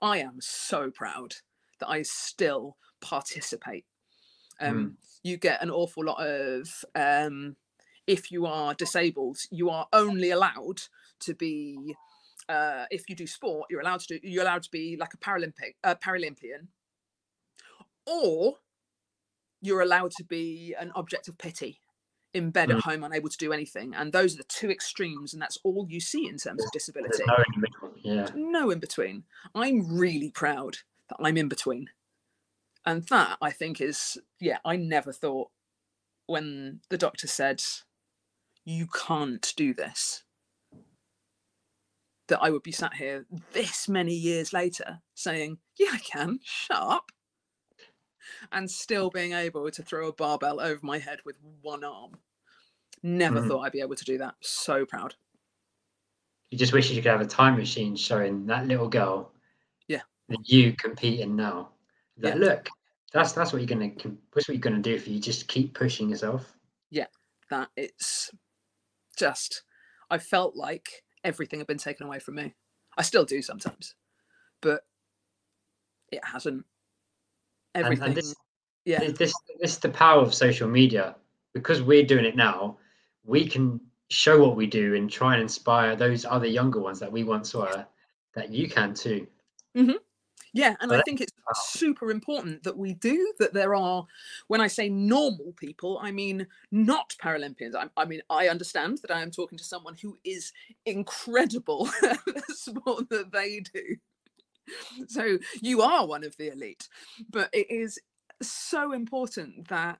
i 0.00 0.16
am 0.16 0.38
so 0.40 0.90
proud 0.90 1.34
that 1.78 1.88
i 1.88 2.00
still 2.00 2.76
participate 3.02 3.84
um, 4.60 4.74
mm. 4.74 4.94
You 5.22 5.36
get 5.36 5.62
an 5.62 5.70
awful 5.70 6.04
lot 6.04 6.24
of 6.24 6.84
um, 6.94 7.56
if 8.06 8.30
you 8.32 8.46
are 8.46 8.74
disabled, 8.74 9.38
you 9.50 9.68
are 9.70 9.86
only 9.92 10.30
allowed 10.30 10.82
to 11.20 11.34
be 11.34 11.94
uh, 12.48 12.86
if 12.90 13.08
you 13.08 13.14
do 13.14 13.26
sport, 13.26 13.66
you're 13.68 13.80
allowed 13.80 14.00
to 14.00 14.18
do, 14.18 14.20
you're 14.26 14.42
allowed 14.42 14.62
to 14.62 14.70
be 14.70 14.96
like 14.98 15.12
a 15.12 15.18
Paralympic 15.18 15.74
uh, 15.84 15.94
Paralympian, 15.96 16.68
or 18.06 18.54
you're 19.60 19.80
allowed 19.80 20.12
to 20.12 20.24
be 20.24 20.74
an 20.78 20.92
object 20.94 21.28
of 21.28 21.38
pity 21.38 21.80
in 22.34 22.50
bed 22.50 22.68
mm. 22.68 22.76
at 22.76 22.82
home, 22.82 23.04
unable 23.04 23.28
to 23.28 23.38
do 23.38 23.52
anything. 23.52 23.94
And 23.94 24.12
those 24.12 24.34
are 24.34 24.38
the 24.38 24.44
two 24.44 24.70
extremes, 24.70 25.32
and 25.32 25.40
that's 25.40 25.58
all 25.64 25.86
you 25.88 26.00
see 26.00 26.28
in 26.28 26.36
terms 26.36 26.64
of 26.64 26.70
disability. 26.72 27.24
No 27.26 27.36
in 27.54 27.60
between. 27.60 27.92
Yeah. 28.16 28.28
No 28.34 28.70
in 28.70 28.78
between. 28.78 29.24
I'm 29.54 29.98
really 29.98 30.30
proud 30.30 30.78
that 31.08 31.16
I'm 31.20 31.36
in 31.36 31.48
between 31.48 31.88
and 32.88 33.04
that 33.04 33.36
i 33.42 33.50
think 33.50 33.80
is 33.80 34.18
yeah 34.40 34.58
i 34.64 34.74
never 34.74 35.12
thought 35.12 35.50
when 36.26 36.80
the 36.88 36.98
doctor 36.98 37.26
said 37.26 37.62
you 38.64 38.86
can't 38.86 39.52
do 39.56 39.74
this 39.74 40.24
that 42.28 42.40
i 42.42 42.48
would 42.50 42.62
be 42.62 42.72
sat 42.72 42.94
here 42.94 43.26
this 43.52 43.88
many 43.88 44.14
years 44.14 44.52
later 44.54 45.00
saying 45.14 45.58
yeah 45.78 45.90
i 45.92 45.98
can 45.98 46.38
shut 46.42 46.78
up 46.78 47.12
and 48.52 48.70
still 48.70 49.10
being 49.10 49.32
able 49.32 49.70
to 49.70 49.82
throw 49.82 50.08
a 50.08 50.12
barbell 50.12 50.60
over 50.60 50.80
my 50.82 50.98
head 50.98 51.18
with 51.24 51.36
one 51.62 51.84
arm 51.84 52.12
never 53.02 53.40
mm-hmm. 53.40 53.48
thought 53.48 53.60
i'd 53.60 53.72
be 53.72 53.80
able 53.80 53.94
to 53.94 54.04
do 54.04 54.18
that 54.18 54.34
so 54.40 54.84
proud 54.84 55.14
you 56.50 56.58
just 56.58 56.72
wish 56.72 56.90
you 56.90 57.00
could 57.02 57.10
have 57.10 57.20
a 57.20 57.26
time 57.26 57.56
machine 57.56 57.94
showing 57.94 58.46
that 58.46 58.66
little 58.66 58.88
girl 58.88 59.32
yeah 59.86 60.00
That 60.28 60.48
you 60.48 60.74
competing 60.74 61.36
now 61.36 61.70
that 62.16 62.38
yeah. 62.38 62.44
look 62.44 62.68
that's 63.12 63.32
that's 63.32 63.52
what 63.52 63.60
you're 63.60 63.68
gonna 63.68 63.90
that's 64.34 64.48
what 64.48 64.54
you're 64.54 64.58
gonna 64.58 64.78
do 64.78 64.94
if 64.94 65.08
you 65.08 65.18
just 65.18 65.48
keep 65.48 65.74
pushing 65.74 66.10
yourself. 66.10 66.56
Yeah, 66.90 67.06
that 67.50 67.68
it's 67.76 68.30
just 69.16 69.62
I 70.10 70.18
felt 70.18 70.56
like 70.56 71.04
everything 71.24 71.60
had 71.60 71.66
been 71.66 71.78
taken 71.78 72.06
away 72.06 72.18
from 72.18 72.34
me. 72.36 72.54
I 72.96 73.02
still 73.02 73.24
do 73.24 73.40
sometimes, 73.40 73.94
but 74.60 74.82
it 76.12 76.24
hasn't. 76.24 76.64
Everything. 77.78 78.08
And, 78.08 78.08
and 78.08 78.16
this, 78.16 78.34
yeah. 78.84 79.00
This 79.00 79.16
this 79.18 79.34
is 79.60 79.78
the 79.78 79.90
power 79.90 80.22
of 80.22 80.32
social 80.32 80.68
media 80.68 81.16
because 81.52 81.82
we're 81.82 82.04
doing 82.04 82.24
it 82.24 82.36
now. 82.36 82.78
We 83.24 83.46
can 83.46 83.80
show 84.08 84.42
what 84.42 84.56
we 84.56 84.66
do 84.66 84.94
and 84.94 85.10
try 85.10 85.34
and 85.34 85.42
inspire 85.42 85.94
those 85.94 86.24
other 86.24 86.46
younger 86.46 86.80
ones 86.80 86.98
that 87.00 87.12
we 87.12 87.24
once 87.24 87.54
were. 87.54 87.86
That 88.34 88.50
you 88.50 88.68
can 88.68 88.94
too. 88.94 89.26
Mm-hmm 89.76 89.96
Yeah, 90.52 90.76
and 90.80 90.92
I 90.92 91.02
think 91.02 91.20
it's 91.20 91.32
super 91.54 92.10
important 92.10 92.62
that 92.62 92.76
we 92.76 92.94
do 92.94 93.32
that. 93.38 93.52
There 93.52 93.74
are, 93.74 94.06
when 94.46 94.60
I 94.60 94.66
say 94.66 94.88
normal 94.88 95.54
people, 95.56 95.98
I 96.00 96.10
mean 96.10 96.46
not 96.70 97.14
Paralympians. 97.22 97.74
I, 97.74 97.88
I 97.96 98.04
mean 98.04 98.22
I 98.30 98.48
understand 98.48 98.98
that 99.02 99.10
I 99.10 99.22
am 99.22 99.30
talking 99.30 99.58
to 99.58 99.64
someone 99.64 99.96
who 100.00 100.16
is 100.24 100.52
incredible 100.86 101.88
at 102.02 102.24
the 102.24 102.54
sport 102.54 103.08
that 103.10 103.32
they 103.32 103.60
do. 103.60 103.96
So 105.08 105.38
you 105.60 105.82
are 105.82 106.06
one 106.06 106.24
of 106.24 106.36
the 106.36 106.52
elite, 106.52 106.88
but 107.30 107.48
it 107.52 107.70
is 107.70 107.98
so 108.42 108.92
important 108.92 109.68
that 109.68 109.98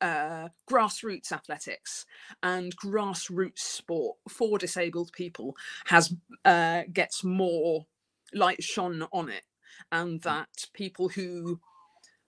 uh, 0.00 0.48
grassroots 0.70 1.32
athletics 1.32 2.04
and 2.42 2.76
grassroots 2.76 3.60
sport 3.60 4.16
for 4.28 4.58
disabled 4.58 5.10
people 5.12 5.56
has 5.86 6.14
uh, 6.44 6.82
gets 6.92 7.24
more 7.24 7.86
light 8.34 8.62
shone 8.62 9.06
on 9.12 9.28
it, 9.28 9.44
and 9.92 10.20
mm. 10.20 10.22
that 10.24 10.66
people 10.72 11.08
who 11.08 11.60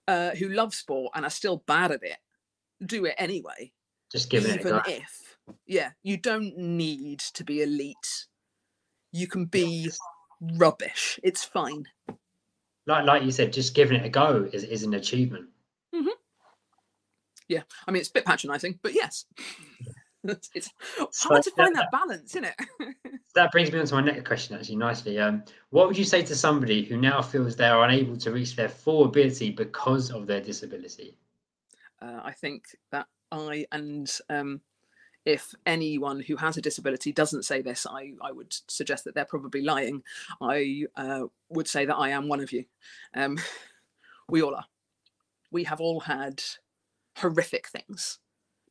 uh, 0.09 0.31
who 0.37 0.49
love 0.49 0.75
sport 0.75 1.13
and 1.15 1.25
are 1.25 1.31
still 1.31 1.63
bad 1.67 1.91
at 1.91 2.03
it 2.03 2.19
do 2.85 3.05
it 3.05 3.15
anyway. 3.19 3.73
Just 4.11 4.31
give 4.31 4.45
it 4.45 4.61
even 4.61 4.81
if 4.87 5.37
yeah, 5.67 5.91
you 6.03 6.17
don't 6.17 6.57
need 6.57 7.21
to 7.21 7.45
be 7.45 7.63
elite. 7.63 8.27
You 9.13 9.27
can 9.27 9.47
be 9.47 9.91
rubbish. 10.41 11.19
It's 11.23 11.45
fine. 11.45 11.87
Like 12.87 13.05
like 13.05 13.23
you 13.25 13.31
said, 13.31 13.53
just 13.53 13.75
giving 13.75 13.99
it 13.99 14.07
a 14.07 14.09
go 14.09 14.49
is, 14.53 14.65
is 14.65 14.83
an 14.83 14.95
achievement. 14.95 15.49
Mm-hmm. 15.95 16.09
Yeah, 17.49 17.63
I 17.87 17.91
mean 17.91 18.01
it's 18.01 18.11
a 18.11 18.13
bit 18.13 18.25
patronising, 18.25 18.79
but 18.83 18.95
yes. 18.95 19.27
it's 20.55 20.71
hard 21.23 21.43
to 21.43 21.51
find 21.53 21.75
that, 21.77 21.89
that 21.91 21.93
balance, 21.93 22.35
isn't 22.35 22.45
it? 22.45 22.55
that 23.35 23.53
brings 23.53 23.71
me 23.71 23.79
on 23.79 23.87
to 23.87 23.95
my 23.95 24.01
next 24.01 24.27
question, 24.27 24.57
actually, 24.57 24.77
nicely. 24.77 25.19
Um, 25.19 25.45
what 25.71 25.87
would 25.87 25.97
you 25.97 26.05
say 26.05 26.23
to 26.23 26.35
somebody 26.35 26.85
who 26.85 26.97
now 26.97 27.23
feels 27.23 27.55
they 27.55 27.69
are 27.69 27.85
unable 27.85 28.17
to 28.17 28.33
reach 28.33 28.57
their 28.57 28.69
full 28.69 29.05
ability 29.05 29.51
because 29.51 30.11
of 30.11 30.27
their 30.27 30.41
disability? 30.41 31.17
Uh, 32.03 32.21
I 32.25 32.33
think 32.33 32.65
that 32.91 33.07
I 33.31 33.67
and 33.73 34.11
um, 34.29 34.61
if 35.27 35.53
anyone 35.67 36.21
who 36.21 36.37
has 36.37 36.57
a 36.57 36.63
disability 36.63 37.13
doesn't 37.13 37.45
say 37.45 37.61
this, 37.61 37.85
I, 37.85 38.13
I 38.23 38.31
would 38.31 38.57
suggest 38.69 39.05
that 39.05 39.15
they're 39.15 39.25
probably 39.25 39.61
lying. 39.61 40.05
I 40.41 40.85
uh, 40.97 41.25
would 41.51 41.67
say 41.67 41.85
that 41.85 41.97
I 41.97 42.11
am 42.11 42.29
one 42.29 42.41
of 42.41 42.53
you. 42.53 42.65
Um, 43.13 43.37
we 44.29 44.41
all 44.41 44.55
are. 44.55 44.67
We 45.51 45.65
have 45.65 45.81
all 45.81 46.01
had 46.01 46.43
horrific 47.17 47.67
things 47.69 48.21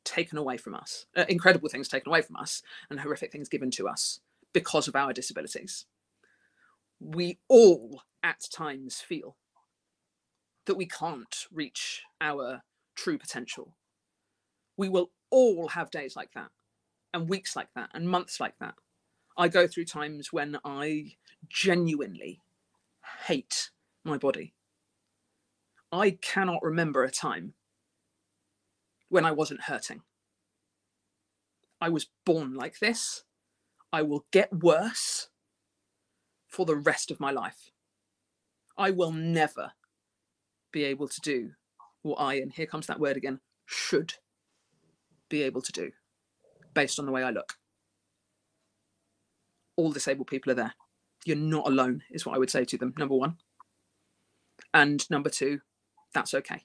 taken 0.06 0.38
away 0.38 0.56
from 0.56 0.76
us, 0.76 1.06
uh, 1.18 1.26
incredible 1.28 1.68
things 1.68 1.90
taken 1.90 2.10
away 2.10 2.22
from 2.22 2.38
us, 2.38 2.62
and 2.90 3.00
horrific 3.00 3.34
things 3.34 3.50
given 3.50 3.72
to 3.72 3.90
us 3.90 4.22
because 4.54 4.88
of 4.88 4.96
our 4.96 5.12
disabilities. 5.12 5.86
We 7.02 7.40
all 7.50 8.02
at 8.24 8.46
times 8.54 9.02
feel 9.02 9.36
that 10.68 10.78
we 10.78 10.86
can't 10.86 11.48
reach 11.52 12.04
our 12.22 12.62
true 12.96 13.18
potential. 13.18 13.76
We 14.78 14.88
will 14.88 15.12
all 15.30 15.70
have 15.70 15.92
days 15.92 16.16
like 16.16 16.32
that, 16.34 16.50
and 17.14 17.30
weeks 17.30 17.56
like 17.56 17.70
that, 17.76 17.90
and 17.94 18.10
months 18.10 18.40
like 18.40 18.58
that. 18.60 18.76
I 19.38 19.48
go 19.48 19.68
through 19.68 19.86
times 19.86 20.32
when 20.32 20.58
I 20.64 21.16
genuinely 21.50 22.42
hate 23.26 23.72
my 24.04 24.18
body. 24.18 24.54
I 25.92 26.12
cannot 26.12 26.64
remember 26.64 27.04
a 27.04 27.12
time 27.12 27.54
when 29.10 29.26
I 29.26 29.32
wasn't 29.32 29.62
hurting. 29.64 30.02
I 31.82 31.90
was 31.90 32.08
born 32.26 32.54
like 32.54 32.80
this. 32.80 33.24
I 33.92 34.02
will 34.02 34.26
get 34.32 34.52
worse 34.52 35.30
for 36.48 36.66
the 36.66 36.76
rest 36.76 37.12
of 37.12 37.20
my 37.20 37.32
life. 37.32 37.72
I 38.78 38.92
will 38.92 39.12
never 39.12 39.74
be 40.72 40.84
able 40.84 41.08
to 41.08 41.22
do 41.22 41.52
what 42.02 42.16
I, 42.16 42.36
and 42.36 42.52
here 42.52 42.66
comes 42.66 42.88
that 42.88 43.00
word 43.00 43.18
again, 43.18 43.40
should 43.66 44.16
be 45.36 45.44
able 45.44 45.62
to 45.62 45.72
do 45.72 45.92
based 46.74 47.00
on 47.00 47.06
the 47.06 47.12
way 47.12 47.24
I 47.24 47.32
look. 47.32 47.54
All 49.76 49.92
disabled 49.92 50.28
people 50.28 50.52
are 50.52 50.56
there. 50.56 50.74
You're 51.26 51.36
not 51.36 51.68
alone, 51.68 52.04
is 52.12 52.26
what 52.26 52.36
I 52.36 52.40
would 52.40 52.50
say 52.50 52.64
to 52.66 52.78
them, 52.78 52.94
number 52.98 53.16
one. 53.16 53.38
And 54.74 55.10
number 55.10 55.30
two, 55.30 55.60
that's 56.14 56.34
okay. 56.34 56.62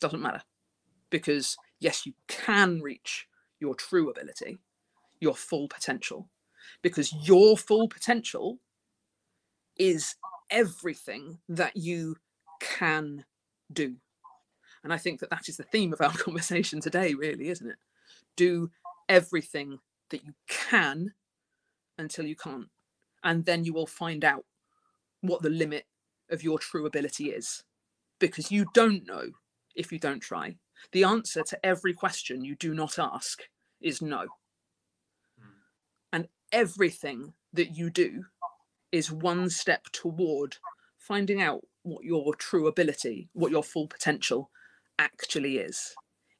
Doesn't 0.00 0.20
matter 0.20 0.42
because 1.10 1.56
yes, 1.80 2.04
you 2.04 2.12
can 2.28 2.80
reach 2.82 3.28
your 3.60 3.74
true 3.74 4.10
ability, 4.10 4.58
your 5.20 5.34
full 5.34 5.68
potential, 5.68 6.28
because 6.82 7.12
your 7.26 7.56
full 7.56 7.88
potential 7.88 8.58
is 9.76 10.16
everything 10.50 11.38
that 11.48 11.76
you 11.76 12.16
can 12.60 13.24
do. 13.72 13.96
And 14.84 14.92
I 14.92 14.98
think 14.98 15.20
that 15.20 15.30
that 15.30 15.48
is 15.48 15.56
the 15.56 15.64
theme 15.64 15.92
of 15.92 16.00
our 16.00 16.12
conversation 16.16 16.80
today, 16.80 17.14
really, 17.14 17.48
isn't 17.48 17.68
it? 17.68 17.76
Do 18.36 18.70
everything 19.08 19.78
that 20.10 20.24
you 20.24 20.34
can 20.48 21.12
until 21.98 22.26
you 22.26 22.36
can't. 22.36 22.68
And 23.22 23.44
then 23.44 23.64
you 23.64 23.72
will 23.72 23.86
find 23.86 24.24
out 24.24 24.44
what 25.20 25.42
the 25.42 25.50
limit 25.50 25.86
of 26.30 26.42
your 26.42 26.58
true 26.58 26.86
ability 26.86 27.30
is. 27.30 27.62
Because 28.18 28.50
you 28.50 28.66
don't 28.74 29.06
know 29.06 29.30
if 29.74 29.92
you 29.92 29.98
don't 29.98 30.20
try. 30.20 30.56
The 30.92 31.04
answer 31.04 31.42
to 31.42 31.66
every 31.66 31.92
question 31.92 32.44
you 32.44 32.56
do 32.56 32.74
not 32.74 32.98
ask 32.98 33.42
is 33.80 34.02
no. 34.02 34.26
Hmm. 35.40 35.48
And 36.12 36.28
everything 36.52 37.34
that 37.52 37.76
you 37.76 37.90
do 37.90 38.24
is 38.90 39.10
one 39.10 39.48
step 39.48 39.84
toward 39.92 40.56
finding 40.98 41.40
out 41.40 41.62
what 41.82 42.04
your 42.04 42.34
true 42.34 42.66
ability, 42.66 43.28
what 43.32 43.50
your 43.50 43.62
full 43.62 43.86
potential 43.86 44.50
actually 45.02 45.58
is. 45.58 45.94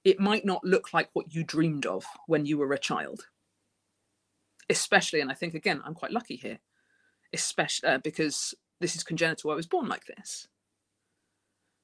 It 0.05 0.21
might 0.21 0.45
not 0.45 0.65
look 0.65 0.93
like 0.93 1.11
what 1.13 1.35
you 1.35 1.45
dreamed 1.45 1.87
of 1.87 2.05
when 2.27 2.47
you 2.47 2.59
were 2.59 2.73
a 2.73 2.79
child. 2.79 3.27
Especially, 4.71 5.21
and 5.21 5.31
I 5.31 5.35
think 5.35 5.55
again, 5.55 5.81
I'm 5.85 5.95
quite 5.95 6.13
lucky 6.13 6.37
here, 6.37 6.59
especially 7.33 7.89
uh, 7.89 7.99
because 7.99 8.55
this 8.81 8.97
is 8.97 9.05
congenital. 9.05 9.51
I 9.51 9.55
was 9.55 9.67
born 9.67 9.89
like 9.89 10.07
this. 10.07 10.49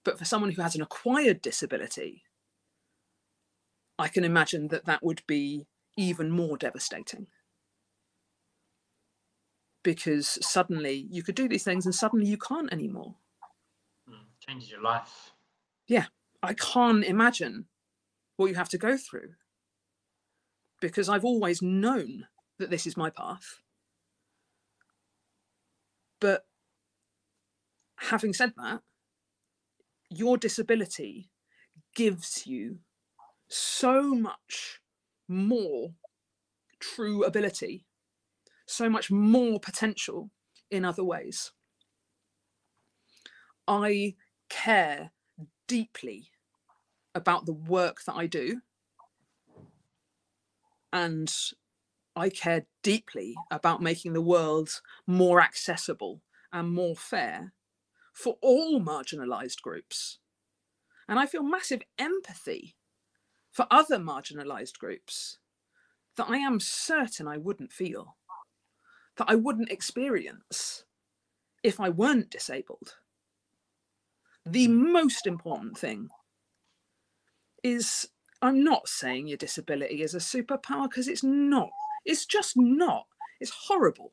But 0.04 0.18
for 0.18 0.24
someone 0.24 0.52
who 0.52 0.62
has 0.62 0.74
an 0.74 0.82
acquired 0.82 1.42
disability, 1.42 2.22
I 3.98 4.08
can 4.08 4.24
imagine 4.24 4.68
that 4.68 4.86
that 4.86 5.02
would 5.02 5.22
be 5.26 5.66
even 5.96 6.30
more 6.30 6.56
devastating. 6.56 7.26
Because 9.82 10.38
suddenly 10.40 11.06
you 11.10 11.22
could 11.22 11.34
do 11.34 11.48
these 11.48 11.64
things 11.64 11.84
and 11.84 11.94
suddenly 11.94 12.26
you 12.26 12.38
can't 12.38 12.72
anymore. 12.72 13.16
Mm, 14.08 14.26
changes 14.46 14.70
your 14.70 14.82
life. 14.82 15.32
Yeah, 15.86 16.06
I 16.42 16.54
can't 16.54 17.04
imagine 17.04 17.66
what 18.36 18.46
you 18.46 18.54
have 18.54 18.68
to 18.70 18.78
go 18.78 18.96
through 18.96 19.34
because 20.80 21.08
I've 21.08 21.24
always 21.24 21.60
known 21.60 22.26
that 22.58 22.70
this 22.70 22.86
is 22.86 22.96
my 22.96 23.10
path. 23.10 23.60
But 26.20 26.46
having 27.96 28.32
said 28.32 28.52
that, 28.56 28.80
your 30.10 30.36
disability 30.36 31.30
gives 31.94 32.46
you 32.46 32.78
so 33.48 34.14
much 34.14 34.80
more 35.28 35.94
true 36.80 37.24
ability, 37.24 37.84
so 38.66 38.88
much 38.88 39.10
more 39.10 39.58
potential 39.58 40.30
in 40.70 40.84
other 40.84 41.04
ways. 41.04 41.52
I 43.66 44.14
care 44.48 45.10
deeply 45.68 46.30
about 47.14 47.46
the 47.46 47.52
work 47.52 48.02
that 48.06 48.16
I 48.16 48.26
do. 48.26 48.62
And 50.92 51.32
I 52.16 52.30
care 52.30 52.66
deeply 52.82 53.36
about 53.50 53.82
making 53.82 54.14
the 54.14 54.22
world 54.22 54.80
more 55.06 55.40
accessible 55.40 56.22
and 56.52 56.72
more 56.72 56.96
fair 56.96 57.52
for 58.12 58.36
all 58.42 58.80
marginalized 58.80 59.62
groups. 59.62 60.18
And 61.08 61.18
I 61.18 61.26
feel 61.26 61.44
massive 61.44 61.82
empathy 61.98 62.74
for 63.52 63.66
other 63.70 63.98
marginalized 63.98 64.78
groups 64.78 65.38
that 66.16 66.28
I 66.28 66.38
am 66.38 66.58
certain 66.58 67.28
I 67.28 67.36
wouldn't 67.36 67.72
feel, 67.72 68.16
that 69.16 69.26
I 69.28 69.36
wouldn't 69.36 69.70
experience 69.70 70.84
if 71.62 71.78
I 71.78 71.88
weren't 71.88 72.30
disabled. 72.30 72.96
The 74.50 74.68
most 74.68 75.26
important 75.26 75.76
thing 75.76 76.08
is 77.62 78.08
I'm 78.40 78.62
not 78.62 78.88
saying 78.88 79.26
your 79.26 79.36
disability 79.36 80.02
is 80.02 80.14
a 80.14 80.18
superpower 80.18 80.88
because 80.88 81.08
it's 81.08 81.24
not. 81.24 81.70
It's 82.04 82.26
just 82.26 82.54
not. 82.56 83.06
It's 83.40 83.50
horrible. 83.50 84.12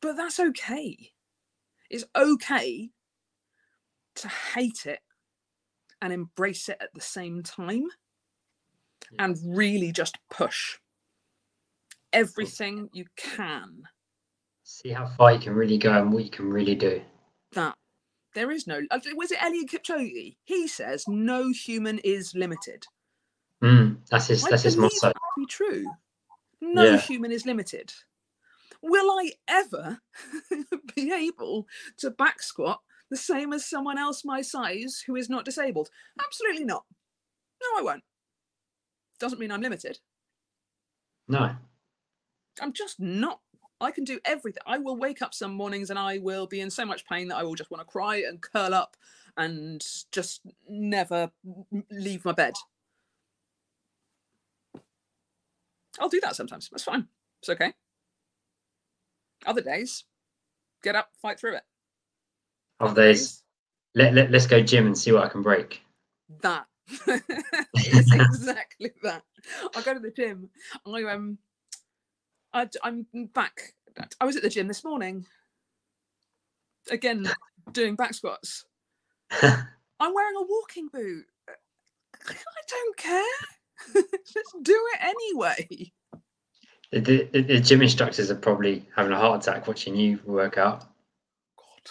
But 0.00 0.16
that's 0.16 0.38
okay. 0.38 1.12
It's 1.90 2.04
okay 2.16 2.90
to 4.16 4.28
hate 4.28 4.86
it 4.86 5.00
and 6.02 6.12
embrace 6.12 6.68
it 6.68 6.78
at 6.80 6.90
the 6.94 7.00
same 7.00 7.42
time 7.42 7.86
yeah. 9.12 9.24
and 9.24 9.38
really 9.44 9.92
just 9.92 10.18
push 10.30 10.78
everything 12.12 12.88
you 12.92 13.04
can 13.16 13.82
See 14.70 14.90
how 14.90 15.06
far 15.06 15.32
you 15.32 15.38
can 15.38 15.54
really 15.54 15.78
go 15.78 15.90
and 15.90 16.12
what 16.12 16.24
you 16.24 16.30
can 16.30 16.50
really 16.50 16.74
do. 16.74 17.00
That 17.52 17.74
there 18.34 18.50
is 18.50 18.66
no. 18.66 18.82
uh, 18.90 19.00
Was 19.16 19.30
it 19.32 19.38
Eliud 19.38 19.70
Kipchoge? 19.70 20.36
He 20.44 20.68
says 20.68 21.04
no 21.08 21.50
human 21.50 21.98
is 22.00 22.34
limited. 22.34 22.84
Mm, 23.62 23.98
that's 24.10 24.26
his. 24.28 24.44
I 24.44 24.50
That's 24.50 24.62
his 24.62 24.76
motto. 24.76 24.94
that 25.02 25.16
be 25.36 25.46
true. 25.46 25.86
No 26.60 26.84
Yeah. 26.84 26.98
human 26.98 27.32
is 27.32 27.46
limited. 27.46 27.92
Will 28.82 29.10
I 29.10 29.32
ever 29.48 29.98
be 30.94 31.12
able 31.12 31.66
to 31.98 32.10
back 32.10 32.40
squat 32.42 32.80
the 33.10 33.16
same 33.16 33.52
as 33.52 33.68
someone 33.68 33.98
else 33.98 34.24
my 34.24 34.42
size 34.42 35.02
who 35.06 35.16
is 35.16 35.28
not 35.28 35.44
disabled? 35.44 35.88
Absolutely 36.24 36.64
not. 36.64 36.84
No, 37.60 37.80
I 37.80 37.82
won't. 37.82 38.04
Doesn't 39.18 39.40
mean 39.40 39.50
I'm 39.50 39.62
limited. 39.62 39.98
No. 41.26 41.56
I'm 42.60 42.72
just 42.72 43.00
not. 43.00 43.40
I 43.80 43.90
can 43.90 44.04
do 44.04 44.18
everything. 44.24 44.62
I 44.66 44.78
will 44.78 44.96
wake 44.96 45.22
up 45.22 45.34
some 45.34 45.52
mornings 45.52 45.90
and 45.90 45.98
I 45.98 46.18
will 46.18 46.46
be 46.46 46.60
in 46.60 46.70
so 46.70 46.84
much 46.84 47.06
pain 47.06 47.28
that 47.28 47.36
I 47.36 47.44
will 47.44 47.54
just 47.54 47.70
want 47.70 47.80
to 47.80 47.90
cry 47.90 48.16
and 48.16 48.40
curl 48.40 48.74
up 48.74 48.96
and 49.36 49.84
just 50.10 50.40
never 50.68 51.30
leave 51.90 52.24
my 52.24 52.32
bed. 52.32 52.54
I'll 56.00 56.08
do 56.08 56.20
that 56.20 56.36
sometimes. 56.36 56.68
That's 56.70 56.84
fine. 56.84 57.06
It's 57.40 57.48
okay. 57.48 57.72
Other 59.46 59.60
days, 59.60 60.04
get 60.82 60.96
up, 60.96 61.10
fight 61.22 61.38
through 61.38 61.56
it. 61.56 61.62
Of 62.80 62.94
those, 62.94 63.42
let, 63.94 64.14
let 64.14 64.30
let's 64.30 64.46
go 64.46 64.60
gym 64.60 64.86
and 64.86 64.98
see 64.98 65.12
what 65.12 65.24
I 65.24 65.28
can 65.28 65.42
break. 65.42 65.82
That. 66.42 66.66
it's 67.06 68.12
exactly 68.12 68.92
that. 69.02 69.22
I 69.74 69.82
go 69.82 69.94
to 69.94 70.00
the 70.00 70.10
gym. 70.10 70.50
I 70.86 71.02
um, 71.04 71.38
I, 72.52 72.68
I'm 72.82 73.06
back. 73.34 73.74
I 74.20 74.24
was 74.24 74.36
at 74.36 74.42
the 74.42 74.48
gym 74.48 74.68
this 74.68 74.84
morning. 74.84 75.26
Again, 76.90 77.28
doing 77.72 77.96
back 77.96 78.14
squats. 78.14 78.64
I'm 79.42 80.14
wearing 80.14 80.36
a 80.36 80.42
walking 80.42 80.88
boot. 80.92 81.24
I 82.28 82.34
don't 82.68 82.96
care. 82.96 83.22
Just 83.94 84.54
do 84.62 84.86
it 84.94 85.00
anyway. 85.02 85.92
The, 86.90 87.28
the, 87.32 87.42
the- 87.42 87.60
gym 87.60 87.82
instructors 87.82 88.30
are 88.30 88.34
probably 88.36 88.86
having 88.96 89.12
a 89.12 89.18
heart 89.18 89.42
attack 89.46 89.66
watching 89.68 89.94
you 89.94 90.18
work 90.24 90.56
out. 90.56 90.84
God, 91.56 91.90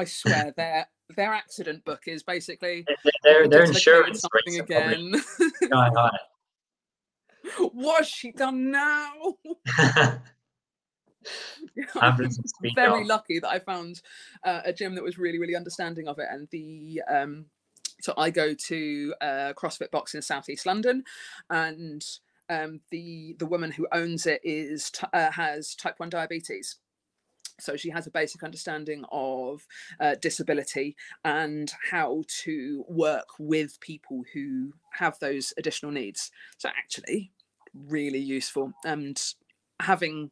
I 0.00 0.04
swear 0.04 0.52
their 0.56 0.86
their 1.16 1.32
accident 1.32 1.84
book 1.84 2.02
is 2.06 2.22
basically 2.22 2.84
Their, 3.22 3.46
their 3.48 3.66
dislocated 3.66 4.08
insurance 4.16 4.24
rates 4.32 4.58
probably 4.58 4.58
again. 4.58 5.22
sky 5.62 5.90
high. 7.56 7.64
what 7.72 7.98
has 7.98 8.08
she 8.08 8.32
done 8.32 8.70
now? 8.70 9.12
Speed 11.86 12.74
very 12.74 13.00
dial. 13.00 13.06
lucky 13.06 13.38
that 13.38 13.48
I 13.48 13.58
found 13.58 14.00
uh, 14.44 14.60
a 14.64 14.72
gym 14.72 14.94
that 14.94 15.04
was 15.04 15.18
really, 15.18 15.38
really 15.38 15.56
understanding 15.56 16.08
of 16.08 16.18
it. 16.18 16.26
And 16.30 16.48
the 16.50 17.02
um, 17.08 17.46
so 18.00 18.14
I 18.16 18.30
go 18.30 18.54
to 18.54 19.14
uh, 19.20 19.52
CrossFit 19.56 19.90
Box 19.90 20.14
in 20.14 20.22
Southeast 20.22 20.66
London, 20.66 21.04
and 21.50 22.04
um, 22.48 22.80
the 22.90 23.36
the 23.38 23.46
woman 23.46 23.70
who 23.70 23.86
owns 23.92 24.26
it 24.26 24.40
is 24.44 24.90
t- 24.90 25.06
uh, 25.12 25.30
has 25.30 25.74
type 25.74 25.94
one 25.98 26.10
diabetes. 26.10 26.76
So 27.60 27.76
she 27.76 27.90
has 27.90 28.06
a 28.06 28.10
basic 28.10 28.42
understanding 28.42 29.04
of 29.12 29.64
uh, 30.00 30.16
disability 30.20 30.96
and 31.24 31.72
how 31.90 32.24
to 32.42 32.84
work 32.88 33.28
with 33.38 33.78
people 33.80 34.24
who 34.34 34.72
have 34.94 35.18
those 35.20 35.54
additional 35.56 35.92
needs. 35.92 36.32
So 36.58 36.68
actually, 36.68 37.30
really 37.74 38.18
useful. 38.18 38.72
And 38.84 39.20
having 39.80 40.30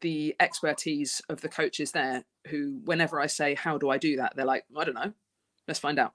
the 0.00 0.34
expertise 0.40 1.22
of 1.28 1.40
the 1.40 1.48
coaches 1.48 1.92
there 1.92 2.24
who 2.48 2.80
whenever 2.84 3.18
i 3.20 3.26
say 3.26 3.54
how 3.54 3.78
do 3.78 3.88
i 3.88 3.96
do 3.96 4.16
that? 4.16 4.34
they're 4.36 4.44
like 4.44 4.64
i 4.76 4.84
don't 4.84 4.94
know. 4.94 5.12
Let's 5.66 5.80
find 5.80 5.98
out. 5.98 6.12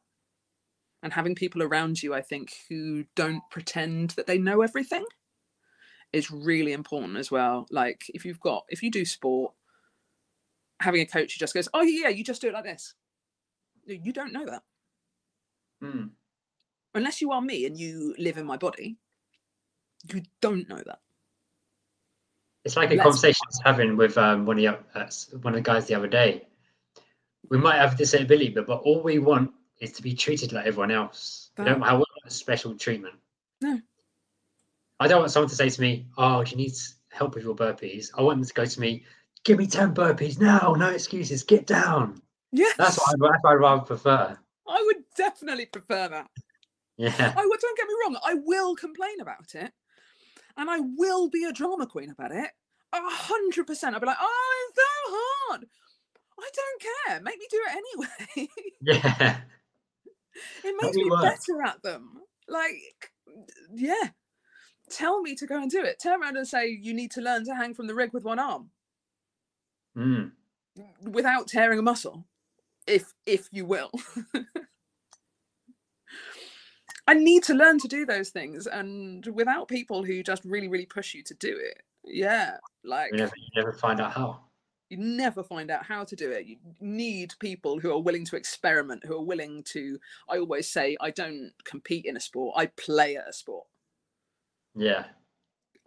And 1.02 1.12
having 1.12 1.34
people 1.34 1.64
around 1.64 2.04
you 2.04 2.14
i 2.14 2.22
think 2.22 2.54
who 2.70 3.06
don't 3.16 3.42
pretend 3.50 4.12
that 4.12 4.28
they 4.28 4.38
know 4.38 4.62
everything 4.62 5.06
is 6.12 6.32
really 6.32 6.74
important 6.74 7.18
as 7.18 7.30
well. 7.32 7.68
Like 7.72 8.04
if 8.14 8.26
you've 8.26 8.40
got 8.40 8.66
if 8.70 8.84
you 8.84 8.92
do 8.92 9.06
sport 9.06 9.54
having 10.82 11.02
a 11.02 11.06
coach 11.06 11.34
who 11.34 11.40
just 11.40 11.54
goes 11.54 11.70
oh 11.74 11.82
yeah 11.82 12.10
you 12.10 12.24
just 12.24 12.42
do 12.42 12.50
it 12.50 12.54
like 12.54 12.64
this. 12.64 12.94
You 13.86 14.14
don't 14.14 14.34
know 14.34 14.46
that. 14.46 14.64
Mm. 15.82 16.10
unless 16.94 17.22
you 17.22 17.32
are 17.32 17.42
me 17.42 17.66
and 17.66 17.80
you 17.80 18.14
live 18.18 18.38
in 18.38 18.46
my 18.46 18.58
body 18.58 18.98
you 20.14 20.22
don't 20.42 20.68
know 20.70 20.82
that 20.86 21.00
It's 22.66 22.76
like 22.78 22.92
a 22.92 22.96
Let's- 22.96 23.04
conversation 23.04 23.42
I 23.46 23.50
was 23.50 23.62
having 23.66 23.98
with 23.98 24.18
um, 24.18 24.46
one 24.46 24.58
of 24.58 24.64
the, 24.94 25.00
uh, 25.00 25.10
one 25.42 25.54
of 25.54 25.58
the 25.58 25.62
guys 25.62 25.88
the 25.88 25.96
other 25.96 26.08
day. 26.08 26.48
We 27.50 27.58
might 27.58 27.78
have 27.78 27.98
disability, 27.98 28.50
but, 28.50 28.68
but 28.68 28.82
all 28.82 29.02
we 29.02 29.18
want 29.20 29.52
is 29.80 29.92
to 29.94 30.02
be 30.04 30.14
treated 30.14 30.52
like 30.52 30.66
everyone 30.68 30.92
else. 30.92 31.52
We 31.58 31.66
don't 31.66 31.82
have 31.82 32.04
special 32.28 32.76
treatment. 32.76 33.16
No. 33.62 33.80
I 35.00 35.08
don't 35.08 35.20
want 35.22 35.32
someone 35.32 35.50
to 35.50 35.56
say 35.56 35.70
to 35.70 35.82
me, 35.82 36.08
"Oh, 36.18 36.44
do 36.44 36.52
you 36.52 36.58
need 36.58 36.74
help 37.10 37.36
with 37.36 37.44
your 37.46 37.56
burpees?" 37.56 38.10
I 38.18 38.22
want 38.22 38.40
them 38.40 38.46
to 38.48 38.54
go 38.54 38.66
to 38.66 38.80
me, 38.82 39.06
"Give 39.46 39.58
me 39.58 39.66
ten 39.68 39.94
burpees 39.94 40.40
now, 40.40 40.76
no 40.78 40.90
excuses, 40.90 41.44
get 41.44 41.66
down." 41.66 42.22
yes 42.52 42.76
That's 42.78 42.98
what 42.98 43.08
I, 43.10 43.14
that's 43.32 43.44
what 43.44 43.52
I'd 43.54 43.62
rather 43.62 43.82
prefer. 43.84 44.38
i 44.68 44.82
would 44.86 45.04
definitely 45.16 45.68
prefer 45.68 46.08
that 46.10 46.30
Yeah, 46.98 47.14
I 47.38 47.58
don't 47.62 47.78
get 47.78 47.88
me 47.88 47.94
wrong. 48.04 48.18
I 48.26 48.34
will 48.34 48.76
complain 48.76 49.22
about 49.22 49.56
it, 49.56 49.72
and 50.60 50.70
I 50.70 50.80
will 50.80 51.30
be 51.30 51.46
a 51.46 51.54
drama 51.54 51.88
queen 51.88 52.12
about 52.12 52.32
it. 52.32 52.52
A 52.94 53.00
hundred 53.02 53.66
percent. 53.66 53.96
I'll 53.96 54.02
be 54.02 54.08
like, 54.08 54.18
"Oh, 54.20 54.70
it's 54.70 54.78
so 54.78 55.16
hard." 55.16 55.66
I 56.40 56.50
don't 56.56 56.82
care. 56.82 57.22
Make 57.22 57.40
me 57.40 57.48
do 57.50 57.62
it 57.68 58.08
anyway. 58.36 58.50
yeah, 58.82 59.38
it 60.64 60.76
makes 60.82 60.96
me 60.96 61.10
work. 61.10 61.24
better 61.24 61.64
at 61.66 61.82
them. 61.84 62.22
Like, 62.48 63.12
yeah. 63.74 64.10
Tell 64.90 65.22
me 65.22 65.36
to 65.36 65.46
go 65.46 65.62
and 65.62 65.70
do 65.70 65.84
it. 65.84 66.00
Turn 66.02 66.20
around 66.22 66.38
and 66.38 66.48
say 66.48 66.68
you 66.68 66.94
need 66.94 67.12
to 67.12 67.22
learn 67.22 67.46
to 67.46 67.54
hang 67.54 67.76
from 67.76 67.86
the 67.86 67.94
rig 67.94 68.12
with 68.12 68.24
one 68.24 68.40
arm 68.40 68.72
mm. 69.96 70.32
without 71.04 71.48
tearing 71.48 71.78
a 71.80 71.84
muscle, 71.84 72.26
if 72.88 73.14
if 73.26 73.48
you 73.52 73.66
will. 73.66 73.92
I 77.10 77.16
need 77.16 77.42
to 77.46 77.56
learn 77.56 77.80
to 77.80 77.88
do 77.88 78.06
those 78.06 78.30
things, 78.30 78.68
and 78.68 79.26
without 79.34 79.68
people 79.68 80.04
who 80.04 80.22
just 80.22 80.46
really, 80.46 80.68
really 80.68 80.86
push 80.86 81.16
you 81.16 81.24
to 81.24 81.34
do 81.34 81.58
it, 81.60 81.82
yeah, 82.04 82.58
like 82.84 83.10
you 83.12 83.18
never, 83.18 83.34
you 83.36 83.50
never 83.56 83.74
find 83.74 84.00
out 84.00 84.12
how. 84.14 84.42
you 84.92 84.98
never 84.98 85.42
find 85.42 85.72
out 85.72 85.84
how 85.84 86.04
to 86.04 86.16
do 86.16 86.30
it. 86.30 86.46
You 86.46 86.58
need 86.80 87.34
people 87.40 87.80
who 87.80 87.92
are 87.92 88.00
willing 88.00 88.26
to 88.26 88.36
experiment, 88.36 89.06
who 89.06 89.16
are 89.16 89.24
willing 89.24 89.64
to. 89.74 90.00
I 90.30 90.38
always 90.38 90.70
say, 90.70 90.98
I 91.02 91.10
don't 91.10 91.52
compete 91.64 92.06
in 92.06 92.16
a 92.16 92.20
sport; 92.20 92.54
I 92.56 92.68
play 92.68 93.16
at 93.16 93.28
a 93.28 93.34
sport. 93.34 93.66
Yeah, 94.76 95.06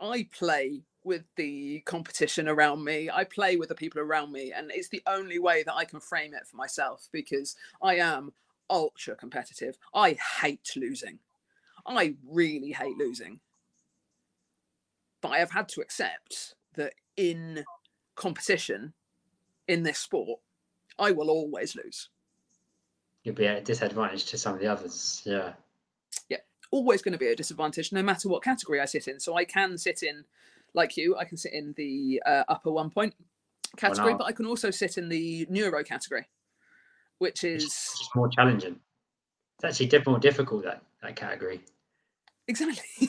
I 0.01 0.27
play 0.37 0.83
with 1.05 1.23
the 1.37 1.83
competition 1.87 2.49
around 2.49 2.83
me. 2.83 3.11
I 3.11 3.23
play 3.23 3.57
with 3.57 3.69
the 3.69 3.77
people 3.77 4.01
around 4.01 4.33
me, 4.33 4.53
and 4.53 4.73
it's 4.75 4.89
the 4.89 5.03
only 5.07 5.39
way 5.39 5.63
that 5.63 5.75
I 5.77 5.85
can 5.85 6.01
frame 6.01 6.35
it 6.35 6.49
for 6.49 6.57
myself 6.57 7.09
because 7.13 7.55
I 7.81 7.95
am 7.99 8.33
ultra 8.71 9.15
competitive. 9.17 9.77
I 9.95 10.13
hate 10.41 10.71
losing. 10.77 11.19
I 11.87 12.15
really 12.27 12.73
hate 12.73 12.97
losing. 12.97 13.41
But 15.21 15.31
I 15.33 15.39
have 15.39 15.51
had 15.51 15.69
to 15.71 15.81
accept 15.81 16.55
that 16.75 16.95
in 17.17 17.65
competition 18.15 18.93
in 19.69 19.83
this 19.83 19.99
sport, 19.99 20.41
I 20.99 21.11
will 21.13 21.31
always 21.31 21.77
lose. 21.77 22.09
you'll 23.25 23.35
be 23.37 23.47
at 23.47 23.59
a 23.59 23.61
disadvantage 23.61 24.25
to 24.27 24.37
some 24.37 24.55
of 24.55 24.61
the 24.61 24.67
others. 24.67 25.23
Yeah, 25.25 25.53
Yeah. 26.29 26.39
always 26.73 27.03
going 27.03 27.13
to 27.13 27.19
be 27.19 27.29
a 27.29 27.37
disadvantage 27.37 27.93
no 27.93 28.03
matter 28.03 28.29
what 28.29 28.43
category 28.43 28.81
I 28.81 28.85
sit 28.87 29.07
in. 29.07 29.21
So 29.21 29.37
I 29.37 29.45
can 29.45 29.79
sit 29.79 30.03
in, 30.03 30.25
like 30.75 30.97
you, 30.97 31.17
I 31.17 31.25
can 31.25 31.37
sit 31.37 31.53
in 31.53 31.73
the 31.77 32.21
uh, 32.27 32.43
upper 32.49 32.73
one 32.73 32.91
point 32.91 33.15
category, 33.77 34.13
no. 34.13 34.19
but 34.19 34.25
I 34.25 34.33
can 34.33 34.47
also 34.47 34.71
sit 34.73 34.99
in 34.99 35.09
the 35.09 35.47
neuro 35.49 35.85
category, 35.85 36.27
which 37.23 37.45
is 37.45 37.65
just 37.65 38.01
it's 38.01 38.15
more 38.15 38.29
challenging. 38.29 38.77
It's 39.57 39.65
actually 39.65 39.87
diff- 39.87 40.07
more 40.07 40.19
difficult 40.19 40.65
that 40.65 40.83
that 41.03 41.17
category. 41.17 41.61
exactly. 42.49 43.09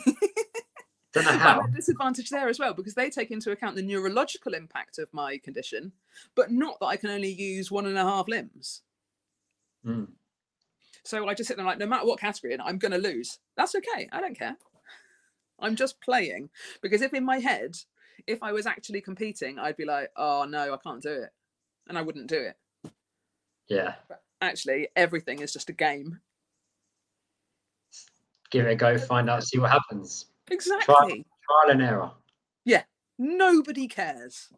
Don't 1.14 1.26
know 1.26 1.32
But 1.32 1.32
I'm 1.34 1.40
how. 1.40 1.60
at 1.62 1.70
a 1.70 1.72
disadvantage 1.74 2.30
there 2.30 2.48
as 2.48 2.60
well 2.60 2.74
because 2.74 2.94
they 2.96 3.10
take 3.10 3.32
into 3.32 3.52
account 3.52 3.76
the 3.76 3.82
neurological 3.82 4.54
impact 4.54 4.98
of 5.00 5.14
my 5.14 5.38
condition, 5.38 5.92
but 6.36 6.52
not 6.52 6.80
that 6.80 6.86
I 6.88 6.96
can 6.98 7.10
only 7.10 7.32
use 7.34 7.72
one 7.72 7.86
and 7.86 7.98
a 7.98 8.04
half 8.04 8.28
limbs. 8.28 8.82
Mm. 9.86 10.08
So 11.04 11.28
I 11.28 11.34
just 11.34 11.48
sit 11.50 11.58
there 11.58 11.66
like, 11.66 11.78
no 11.80 11.86
matter 11.86 12.06
what 12.06 12.20
category, 12.20 12.54
and 12.54 12.62
I'm 12.62 12.78
going 12.78 12.94
to 12.94 12.98
lose. 12.98 13.40
That's 13.58 13.76
okay. 13.76 14.08
I 14.12 14.22
don't 14.22 14.38
care. 14.38 14.58
I'm 15.60 15.76
just 15.76 16.00
playing 16.02 16.50
because 16.82 17.02
if 17.02 17.14
in 17.14 17.26
my 17.26 17.40
head, 17.40 17.76
if 18.26 18.42
I 18.42 18.52
was 18.52 18.66
actually 18.66 19.02
competing, 19.02 19.60
I'd 19.60 19.78
be 19.78 19.86
like, 19.86 20.10
oh 20.16 20.46
no, 20.50 20.74
I 20.74 20.78
can't 20.78 21.02
do 21.02 21.10
it, 21.12 21.30
and 21.88 21.98
I 21.98 22.02
wouldn't 22.02 22.28
do 22.28 22.40
it. 22.40 22.56
Yeah, 23.70 23.96
Actually, 24.42 24.90
everything 24.96 25.40
is 25.40 25.54
just 25.54 25.70
a 25.70 25.74
game. 25.74 26.20
give 28.52 28.66
it 28.68 28.72
a 28.72 28.76
go, 28.76 28.98
find 28.98 29.30
out, 29.30 29.44
see 29.44 29.58
what 29.58 29.72
happens. 29.72 30.26
Exactly. 30.52 30.86
Trial 31.46 31.72
and 31.72 31.82
error. 31.82 32.12
Yeah. 32.66 32.84
Nobody 33.18 33.88
cares. 33.88 34.50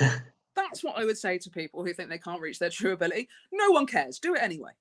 that's 0.54 0.82
what 0.82 0.98
I 0.98 1.04
would 1.04 1.16
say 1.16 1.38
to 1.38 1.50
people 1.50 1.84
who 1.84 1.92
think 1.94 2.10
they 2.10 2.18
can't 2.18 2.40
reach 2.40 2.58
their 2.58 2.68
true 2.70 2.92
ability. 2.92 3.28
No 3.52 3.70
one 3.70 3.86
cares. 3.86 4.18
Do 4.18 4.34
it 4.34 4.42
anyway. 4.42 4.72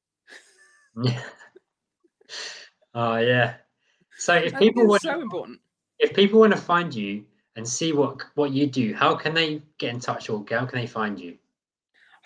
Yeah. 1.03 1.21
Oh 2.95 3.17
yeah. 3.17 3.55
So 4.17 4.33
if 4.33 4.53
That 4.53 4.59
people 4.59 4.87
want 4.87 5.03
so 5.03 5.21
important. 5.21 5.59
if 5.99 6.13
people 6.15 6.39
want 6.39 6.51
to 6.53 6.59
find 6.59 6.93
you 6.93 7.23
and 7.55 7.67
see 7.67 7.93
what 7.93 8.23
what 8.33 8.51
you 8.51 8.65
do, 8.65 8.95
how 8.95 9.13
can 9.15 9.35
they 9.35 9.61
get 9.77 9.93
in 9.93 9.99
touch 9.99 10.29
or 10.31 10.43
how 10.49 10.65
can 10.65 10.79
they 10.79 10.87
find 10.87 11.19
you? 11.19 11.37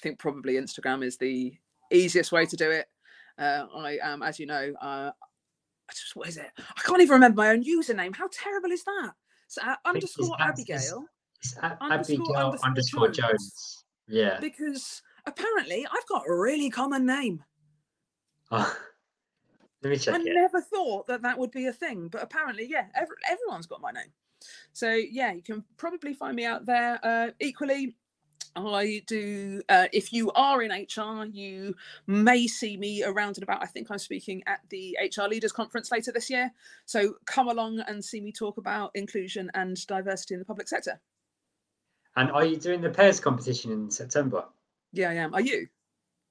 I 0.02 0.04
think 0.04 0.18
probably 0.18 0.54
Instagram 0.54 1.04
is 1.06 1.18
the 1.18 1.54
easiest 1.92 2.32
way 2.32 2.48
to 2.48 2.56
do 2.56 2.72
it. 2.72 2.88
Uh, 3.38 3.66
I 3.76 4.00
am, 4.02 4.24
as 4.24 4.40
you 4.40 4.48
know, 4.48 4.74
uh, 4.82 5.12
I 5.14 5.94
just 5.94 6.16
what 6.16 6.28
is 6.28 6.38
it? 6.38 6.50
I 6.58 6.82
can't 6.84 7.02
even 7.02 7.14
remember 7.14 7.42
my 7.42 7.50
own 7.50 7.64
username. 7.64 8.16
How 8.16 8.28
terrible 8.32 8.72
is 8.72 8.84
that? 8.84 9.12
So 9.48 9.62
uh, 9.62 9.76
underscore 9.86 10.36
it's- 10.40 10.50
Abigail, 10.50 11.06
It's 11.44 11.56
Underscore 11.58 11.92
Abigail 11.92 12.46
underscore 12.48 12.66
underscore 12.68 13.08
Jones. 13.10 13.30
Jones. 13.30 13.86
Yeah. 14.08 14.40
because 14.42 15.04
apparently 15.28 15.86
I've 15.86 16.08
got 16.08 16.24
a 16.28 16.34
really 16.34 16.70
common 16.72 17.06
name. 17.06 17.44
Oh, 18.50 18.76
let 19.84 19.92
me 19.92 19.98
check 19.98 20.16
I 20.16 20.18
it. 20.18 20.34
never 20.34 20.62
thought 20.62 21.06
that 21.08 21.22
that 21.22 21.38
would 21.38 21.52
be 21.52 21.68
a 21.68 21.74
thing, 21.74 22.08
but 22.08 22.24
apparently, 22.24 22.66
yeah, 22.68 22.88
every, 22.96 23.16
everyone's 23.30 23.68
got 23.68 23.82
my 23.82 23.92
name. 23.92 24.12
So 24.74 24.90
yeah, 24.92 25.32
you 25.32 25.44
can 25.44 25.64
probably 25.78 26.16
find 26.16 26.36
me 26.36 26.46
out 26.46 26.66
there. 26.66 27.00
Uh, 27.04 27.30
equally, 27.40 27.96
I 28.56 29.02
do. 29.08 29.62
Uh, 29.70 29.88
if 29.94 30.12
you 30.12 30.32
are 30.32 30.62
in 30.62 30.72
HR, 30.72 31.26
you 31.26 31.76
may 32.08 32.48
see 32.48 32.78
me 32.78 33.04
around 33.04 33.38
and 33.38 33.44
about. 33.44 33.64
I 33.64 33.66
think 33.66 33.90
I'm 33.90 33.98
speaking 34.00 34.44
at 34.48 34.60
the 34.70 34.98
HR 35.02 35.28
Leaders 35.28 35.52
Conference 35.52 35.92
later 35.92 36.12
this 36.12 36.30
year. 36.30 36.52
So 36.86 37.16
come 37.26 37.48
along 37.48 37.80
and 37.88 38.04
see 38.04 38.20
me 38.22 38.32
talk 38.32 38.58
about 38.58 38.92
inclusion 38.96 39.50
and 39.54 39.86
diversity 39.88 40.34
in 40.36 40.40
the 40.40 40.46
public 40.46 40.68
sector. 40.68 41.00
And 42.16 42.30
are 42.32 42.46
you 42.46 42.58
doing 42.58 42.82
the 42.82 42.90
pairs 42.90 43.20
competition 43.20 43.72
in 43.72 43.90
September? 43.90 44.46
Yeah, 44.92 45.10
I 45.12 45.14
am. 45.14 45.34
Are 45.34 45.42
you? 45.42 45.68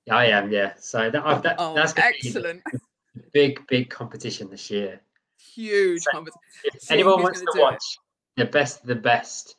Yeah, 0.07 0.17
I 0.17 0.27
am. 0.27 0.51
Yeah. 0.53 0.75
So 0.79 1.11
that, 1.11 1.43
that 1.43 1.57
Oh, 1.59 1.75
that's 1.75 1.95
excellent! 1.97 2.63
big 3.33 3.67
big 3.67 3.89
competition 3.89 4.51
this 4.51 4.71
year. 4.71 5.01
Huge 5.39 6.03
So- 6.03 6.11
competition. 6.11 6.41
If 6.65 6.91
anyone 6.91 7.23
wants 7.23 7.41
to 7.41 7.47
do 7.55 7.61
it. 7.61 7.63
watch 7.63 7.99
the 8.37 8.45
best 8.45 8.83
of 8.83 8.87
the 8.89 8.95
best 8.95 9.57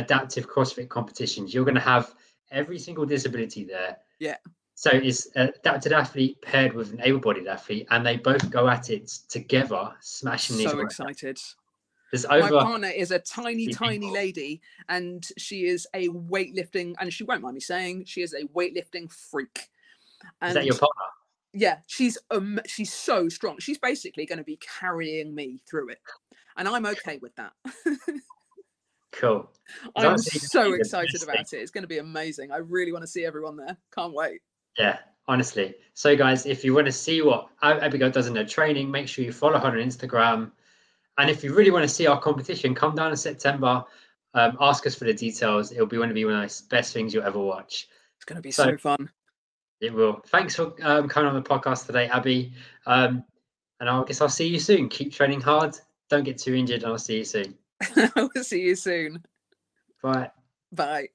adaptive 0.00 0.48
CrossFit 0.48 0.88
competitions, 0.88 1.54
you're 1.54 1.64
going 1.64 1.74
to 1.74 1.80
have 1.80 2.14
every 2.50 2.78
single 2.78 3.06
disability 3.06 3.64
there. 3.64 3.98
Yeah. 4.18 4.36
So 4.74 4.90
it's 4.92 5.26
an 5.36 5.52
adapted 5.56 5.92
athlete 5.92 6.40
paired 6.42 6.72
with 6.72 6.92
an 6.92 7.00
able-bodied 7.02 7.46
athlete, 7.46 7.86
and 7.90 8.04
they 8.04 8.16
both 8.16 8.50
go 8.50 8.68
at 8.68 8.88
it 8.88 9.08
together, 9.28 9.92
smashing 10.00 10.56
these. 10.56 10.70
So 10.70 10.80
excited. 10.80 11.38
There's 12.10 12.26
my 12.26 12.48
partner 12.48 12.88
is 12.88 13.12
a 13.12 13.20
tiny 13.20 13.68
tiny 13.68 13.98
people. 13.98 14.12
lady 14.12 14.60
and 14.88 15.26
she 15.38 15.66
is 15.66 15.86
a 15.94 16.08
weightlifting 16.08 16.94
and 16.98 17.12
she 17.12 17.22
won't 17.22 17.42
mind 17.42 17.54
me 17.54 17.60
saying 17.60 18.04
she 18.06 18.22
is 18.22 18.34
a 18.34 18.46
weightlifting 18.48 19.12
freak 19.12 19.68
and 20.40 20.50
is 20.50 20.54
that 20.54 20.64
your 20.64 20.74
partner? 20.74 21.04
yeah 21.52 21.76
she's 21.86 22.18
um 22.32 22.58
she's 22.66 22.92
so 22.92 23.28
strong 23.28 23.58
she's 23.60 23.78
basically 23.78 24.26
going 24.26 24.38
to 24.38 24.44
be 24.44 24.58
carrying 24.80 25.34
me 25.34 25.60
through 25.68 25.88
it 25.88 26.00
and 26.56 26.66
i'm 26.66 26.84
okay 26.84 27.18
with 27.22 27.34
that 27.36 27.52
Cool. 29.12 29.50
i'm 29.96 30.18
so 30.18 30.72
excited 30.74 31.22
about 31.22 31.36
it 31.52 31.52
it's 31.56 31.70
going 31.70 31.82
to 31.82 31.88
be 31.88 31.98
amazing 31.98 32.50
i 32.52 32.56
really 32.56 32.92
want 32.92 33.02
to 33.02 33.08
see 33.08 33.24
everyone 33.24 33.56
there 33.56 33.76
can't 33.94 34.12
wait 34.14 34.40
Yeah, 34.78 34.98
honestly. 35.28 35.74
So, 35.94 36.16
guys, 36.16 36.46
if 36.46 36.64
you 36.64 36.74
want 36.74 36.86
to 36.86 36.92
see 36.92 37.22
what 37.22 37.48
Ab- 37.62 37.82
Abigail 37.82 38.10
does 38.10 38.26
in 38.28 38.36
her 38.36 38.44
training, 38.44 38.90
make 38.90 39.06
sure 39.08 39.24
you 39.24 39.32
follow 39.32 39.58
her 39.58 39.66
on 39.66 39.74
Instagram. 39.74 40.52
And 41.18 41.28
if 41.28 41.42
you 41.44 41.52
really 41.54 41.70
want 41.72 41.82
to 41.82 41.88
see 41.88 42.06
our 42.06 42.18
competition, 42.20 42.74
come 42.74 42.94
down 42.94 43.10
in 43.10 43.16
September. 43.16 43.84
Um, 44.34 44.56
ask 44.60 44.86
us 44.86 44.94
for 44.94 45.04
the 45.04 45.12
details. 45.12 45.72
It'll 45.72 45.86
be 45.86 45.98
one 45.98 46.08
of 46.08 46.14
be 46.14 46.24
one 46.24 46.34
of 46.42 46.48
the 46.48 46.62
best 46.70 46.92
things 46.92 47.12
you'll 47.12 47.24
ever 47.26 47.40
watch. 47.40 47.88
it's 48.16 48.24
going 48.24 48.36
to 48.36 48.42
be 48.42 48.52
So- 48.52 48.64
so 48.70 48.76
fun 48.78 49.10
It 49.80 49.92
will. 49.92 50.22
Thanks 50.28 50.54
for 50.54 50.72
um, 50.82 51.08
coming 51.08 51.28
on 51.28 51.34
the 51.34 51.42
podcast 51.48 51.86
today, 51.86 52.08
Abi. 52.10 52.52
Um, 52.86 53.24
and 53.80 53.88
I 53.90 54.02
guess 54.04 54.20
I'll 54.20 54.28
see 54.28 54.46
you 54.46 54.60
soon. 54.60 54.88
Keep 54.88 55.12
training 55.12 55.40
hard. 55.40 55.76
Don't 56.08 56.24
get 56.24 56.38
too 56.38 56.54
injured, 56.54 56.82
and 56.84 56.92
I'll 56.92 56.98
see 56.98 57.18
you 57.18 57.24
soon. 57.24 57.56
i 57.96 58.28
will 58.34 58.44
see 58.44 58.62
you 58.62 58.76
soon 58.76 59.24
Bye. 60.02 60.30
bye 60.72 61.08